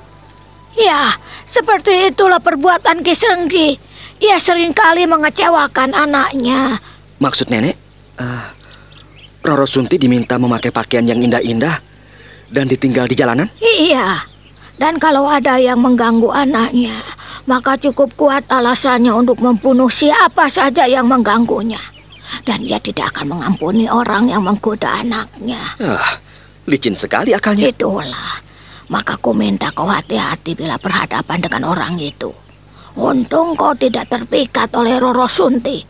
Ya, 0.79 1.11
seperti 1.42 2.14
itulah 2.14 2.38
perbuatan 2.38 3.03
Kisrenggi. 3.03 3.75
Ia 4.23 4.38
sering 4.38 4.71
kali 4.71 5.11
mengecewakan 5.11 5.90
anaknya. 5.90 6.79
Maksud 7.19 7.51
nenek, 7.51 7.75
uh, 8.23 8.47
Roro 9.42 9.66
Sunti 9.66 9.99
diminta 9.99 10.38
memakai 10.38 10.71
pakaian 10.71 11.03
yang 11.03 11.19
indah-indah 11.19 11.83
dan 12.53 12.71
ditinggal 12.71 13.11
di 13.11 13.16
jalanan? 13.19 13.51
Iya. 13.59 14.23
Dan 14.77 15.01
kalau 15.01 15.25
ada 15.25 15.57
yang 15.57 15.81
mengganggu 15.81 16.29
anaknya, 16.29 17.01
maka 17.49 17.81
cukup 17.81 18.12
kuat 18.14 18.45
alasannya 18.53 19.09
untuk 19.09 19.40
membunuh 19.40 19.88
siapa 19.88 20.53
saja 20.53 20.85
yang 20.85 21.09
mengganggunya. 21.09 21.96
Dan 22.43 22.67
dia 22.67 22.79
tidak 22.83 23.15
akan 23.15 23.39
mengampuni 23.39 23.87
orang 23.87 24.31
yang 24.31 24.43
menggoda 24.43 25.03
anaknya. 25.03 25.61
Ah, 25.79 26.19
licin 26.67 26.95
sekali 26.95 27.33
akalnya. 27.33 27.71
Itulah. 27.71 28.43
Maka 28.87 29.19
ku 29.19 29.35
minta 29.35 29.75
kau 29.75 29.91
hati-hati 29.91 30.55
bila 30.55 30.79
berhadapan 30.79 31.39
dengan 31.43 31.67
orang 31.67 31.99
itu. 31.99 32.31
Untung 32.97 33.59
kau 33.59 33.75
tidak 33.75 34.09
terpikat 34.09 34.71
oleh 34.79 34.97
Roro 34.97 35.27
Sunti. 35.27 35.83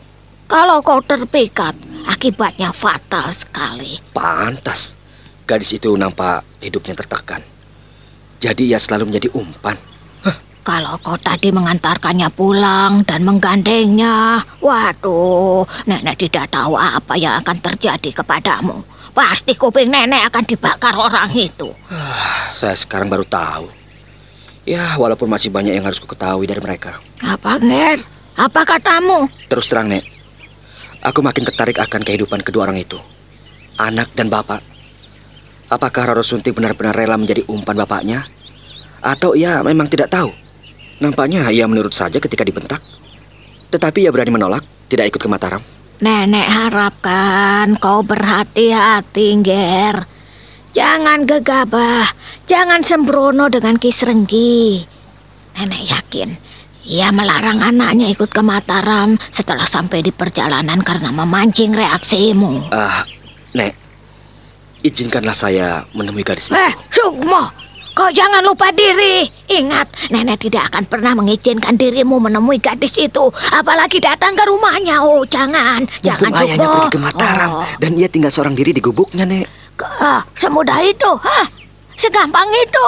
Kalau 0.47 0.79
kau 0.81 1.03
terpikat, 1.03 1.75
akibatnya 2.07 2.71
fatal 2.71 3.29
sekali. 3.29 3.99
Pantas. 4.15 4.97
Gadis 5.47 5.79
itu 5.79 5.95
nampak 5.95 6.43
hidupnya 6.59 6.95
tertekan. 6.95 7.39
Jadi 8.37 8.71
ia 8.71 8.79
selalu 8.79 9.13
menjadi 9.13 9.29
umpan. 9.35 9.79
Kalau 10.67 10.99
kau 10.99 11.15
tadi 11.15 11.47
mengantarkannya 11.47 12.27
pulang 12.35 12.99
dan 13.07 13.23
menggandengnya, 13.23 14.43
waduh, 14.59 15.63
nenek 15.87 16.27
tidak 16.27 16.51
tahu 16.51 16.75
apa 16.75 17.15
yang 17.15 17.39
akan 17.39 17.55
terjadi 17.63 18.19
kepadamu. 18.19 18.83
Pasti 19.15 19.55
kuping 19.55 19.87
nenek 19.87 20.27
akan 20.27 20.43
dibakar 20.43 20.91
orang 20.99 21.31
itu. 21.31 21.71
Saya 22.51 22.75
sekarang 22.75 23.07
baru 23.07 23.23
tahu. 23.23 23.71
Ya, 24.67 24.99
walaupun 24.99 25.31
masih 25.31 25.47
banyak 25.47 25.71
yang 25.71 25.87
harus 25.87 26.03
kuketahui 26.03 26.43
dari 26.43 26.59
mereka. 26.59 26.99
Apa, 27.23 27.63
Nger? 27.63 28.03
Apa 28.35 28.67
katamu? 28.67 29.31
Terus 29.47 29.71
terang, 29.71 29.87
Nek. 29.87 30.03
Aku 30.99 31.23
makin 31.23 31.47
tertarik 31.47 31.79
akan 31.79 32.03
kehidupan 32.03 32.43
kedua 32.43 32.67
orang 32.67 32.83
itu. 32.83 32.99
Anak 33.79 34.11
dan 34.19 34.27
bapak. 34.27 34.59
Apakah 35.71 36.11
Roro 36.11 36.27
Sunti 36.27 36.51
benar-benar 36.51 36.91
rela 36.91 37.15
menjadi 37.15 37.47
umpan 37.47 37.79
bapaknya? 37.79 38.27
Atau 38.99 39.31
ia 39.31 39.63
memang 39.63 39.87
tidak 39.87 40.11
tahu? 40.11 40.46
Nampaknya 40.97 41.49
ia 41.53 41.69
menurut 41.69 41.93
saja 41.93 42.17
ketika 42.17 42.41
dibentak. 42.41 42.81
Tetapi 43.69 44.07
ia 44.07 44.11
berani 44.13 44.33
menolak, 44.33 44.63
tidak 44.89 45.13
ikut 45.13 45.21
ke 45.21 45.29
Mataram. 45.29 45.61
Nenek 45.97 46.47
harapkan 46.47 47.77
kau 47.81 48.05
berhati-hati, 48.05 49.27
Ger. 49.41 50.05
Jangan 50.73 51.25
gegabah, 51.25 52.05
jangan 52.45 52.85
sembrono 52.85 53.49
dengan 53.49 53.81
Kisrenggi. 53.81 54.85
Nenek 55.57 55.83
yakin 55.89 56.29
ia 56.87 57.11
melarang 57.11 57.59
anaknya 57.59 58.07
ikut 58.07 58.31
ke 58.31 58.39
Mataram 58.39 59.19
setelah 59.29 59.67
sampai 59.67 59.99
di 59.99 60.15
perjalanan 60.15 60.79
karena 60.79 61.11
memancing 61.11 61.75
reaksimu. 61.75 62.71
Ah, 62.71 63.03
Nek, 63.51 63.75
izinkanlah 64.87 65.35
saya 65.35 65.83
menemui 65.91 66.23
gadis 66.23 66.47
itu. 66.47 66.55
Eh, 66.55 66.73
Sukmo, 66.87 67.51
kau 67.97 68.13
jangan 68.13 68.45
lupa 68.45 68.69
diri. 68.69 69.25
Ingat, 69.49 70.13
nenek 70.13 70.45
tidak 70.45 70.69
akan 70.69 70.85
pernah 70.85 71.17
mengizinkan 71.17 71.73
dirimu 71.73 72.21
menemui 72.21 72.61
gadis 72.61 72.93
itu, 73.01 73.25
apalagi 73.49 73.97
datang 73.97 74.37
ke 74.37 74.45
rumahnya. 74.45 75.01
Oh, 75.01 75.25
jangan, 75.25 75.81
jangan 76.05 76.29
Mumpung 76.29 76.45
ayahnya 76.45 76.67
pergi 76.69 76.93
ke 76.93 76.99
Mataram 77.01 77.49
Oh. 77.57 77.65
dan 77.81 77.97
ia 77.97 78.05
tinggal 78.05 78.29
seorang 78.29 78.53
diri 78.53 78.69
di 78.69 78.83
gubuknya, 78.83 79.25
Nek. 79.25 79.49
Ah, 79.97 80.21
semudah 80.37 80.77
itu, 80.85 81.09
hah? 81.09 81.45
Segampang 81.97 82.45
itu? 82.53 82.85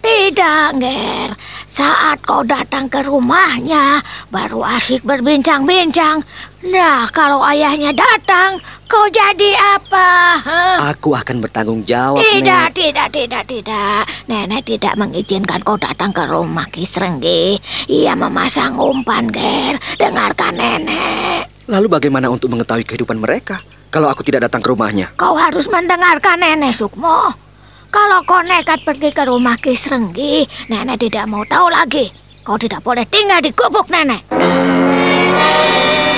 Tidak, 0.00 0.80
Ger. 0.80 1.30
Saat 1.68 2.24
kau 2.24 2.40
datang 2.40 2.88
ke 2.88 3.04
rumahnya, 3.04 4.00
baru 4.32 4.64
asik 4.64 5.04
berbincang-bincang. 5.04 6.24
Nah, 6.66 7.04
kalau 7.12 7.44
ayahnya 7.44 7.92
datang, 7.92 8.56
kau 8.88 9.06
jadi 9.12 9.50
apa? 9.76 10.08
Hah? 10.40 10.76
Aku 10.92 11.12
akan 11.12 11.44
bertanggung 11.44 11.84
jawab, 11.84 12.24
Tidak, 12.24 12.72
Nek. 12.72 12.76
tidak, 12.76 13.08
tidak, 13.12 13.44
tidak. 13.44 14.00
Nenek 14.26 14.64
tidak 14.64 14.96
mengizinkan 14.96 15.60
kau 15.60 15.76
datang 15.76 16.16
ke 16.16 16.24
rumah 16.24 16.64
Kisrenggi. 16.72 17.60
Ia 17.92 18.16
memasang 18.16 18.80
umpan, 18.80 19.28
Ger. 19.28 19.76
Dengarkan 20.00 20.56
nenek. 20.56 21.48
Lalu 21.68 21.86
bagaimana 21.86 22.32
untuk 22.32 22.50
mengetahui 22.50 22.82
kehidupan 22.82 23.20
mereka 23.20 23.60
kalau 23.92 24.08
aku 24.10 24.24
tidak 24.26 24.48
datang 24.48 24.64
ke 24.64 24.68
rumahnya? 24.72 25.12
Kau 25.14 25.36
harus 25.36 25.68
mendengarkan 25.68 26.40
nenek 26.40 26.74
Sukmo. 26.74 27.49
Kalau 27.90 28.22
kau 28.22 28.38
nekat 28.46 28.86
pergi 28.86 29.10
ke 29.10 29.26
rumah 29.26 29.58
Kisrenggi, 29.58 30.46
nenek 30.70 31.02
tidak 31.02 31.26
mau 31.26 31.42
tahu 31.42 31.74
lagi. 31.74 32.06
Kau 32.46 32.54
tidak 32.54 32.86
boleh 32.86 33.02
tinggal 33.02 33.42
di 33.42 33.50
gubuk 33.50 33.90
nenek. 33.90 34.22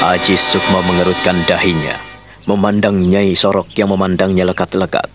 Aji 0.05 0.37
Sukma 0.37 0.85
mengerutkan 0.85 1.41
dahinya, 1.49 1.97
memandang 2.45 3.01
Nyai 3.01 3.33
Sorok 3.33 3.73
yang 3.73 3.89
memandangnya 3.89 4.45
lekat-lekat. 4.53 5.09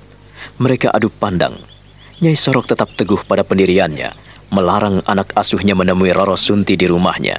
Mereka 0.57 0.89
adu 0.89 1.13
pandang. 1.13 1.53
Nyai 2.25 2.33
Sorok 2.33 2.65
tetap 2.65 2.89
teguh 2.97 3.21
pada 3.21 3.45
pendiriannya, 3.45 4.09
melarang 4.49 5.05
anak 5.05 5.37
asuhnya 5.37 5.77
menemui 5.77 6.09
Roro 6.09 6.33
Sunti 6.33 6.73
di 6.73 6.89
rumahnya. 6.89 7.37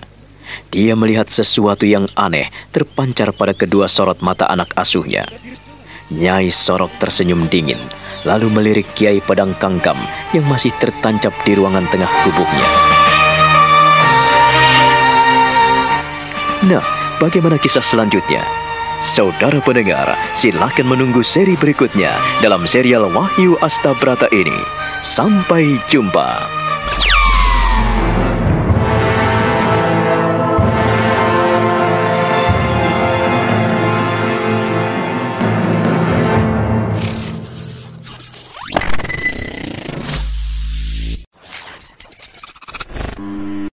Dia 0.70 0.94
melihat 0.94 1.26
sesuatu 1.26 1.90
yang 1.90 2.06
aneh 2.14 2.46
terpancar 2.70 3.34
pada 3.34 3.52
kedua 3.52 3.90
sorot 3.90 4.22
mata 4.22 4.46
anak 4.46 4.70
asuhnya. 4.78 5.26
Nyai 6.08 6.48
Sorok 6.48 6.94
tersenyum 6.96 7.50
dingin, 7.52 7.80
lalu 8.26 8.48
melirik 8.50 8.88
Kiai 8.96 9.22
Pedang 9.22 9.54
Kangkam 9.58 9.98
yang 10.34 10.46
masih 10.48 10.74
tertancap 10.78 11.30
di 11.44 11.52
ruangan 11.54 11.86
tengah 11.90 12.10
gubuknya. 12.26 12.68
Nah, 16.66 16.82
bagaimana 17.22 17.54
kisah 17.60 17.84
selanjutnya? 17.84 18.42
Saudara 18.98 19.62
pendengar, 19.62 20.10
silakan 20.34 20.90
menunggu 20.90 21.22
seri 21.22 21.54
berikutnya 21.54 22.10
dalam 22.42 22.66
serial 22.66 23.06
Wahyu 23.14 23.54
Astabrata 23.62 24.26
ini. 24.34 24.58
Sampai 25.06 25.78
jumpa. 25.86 26.58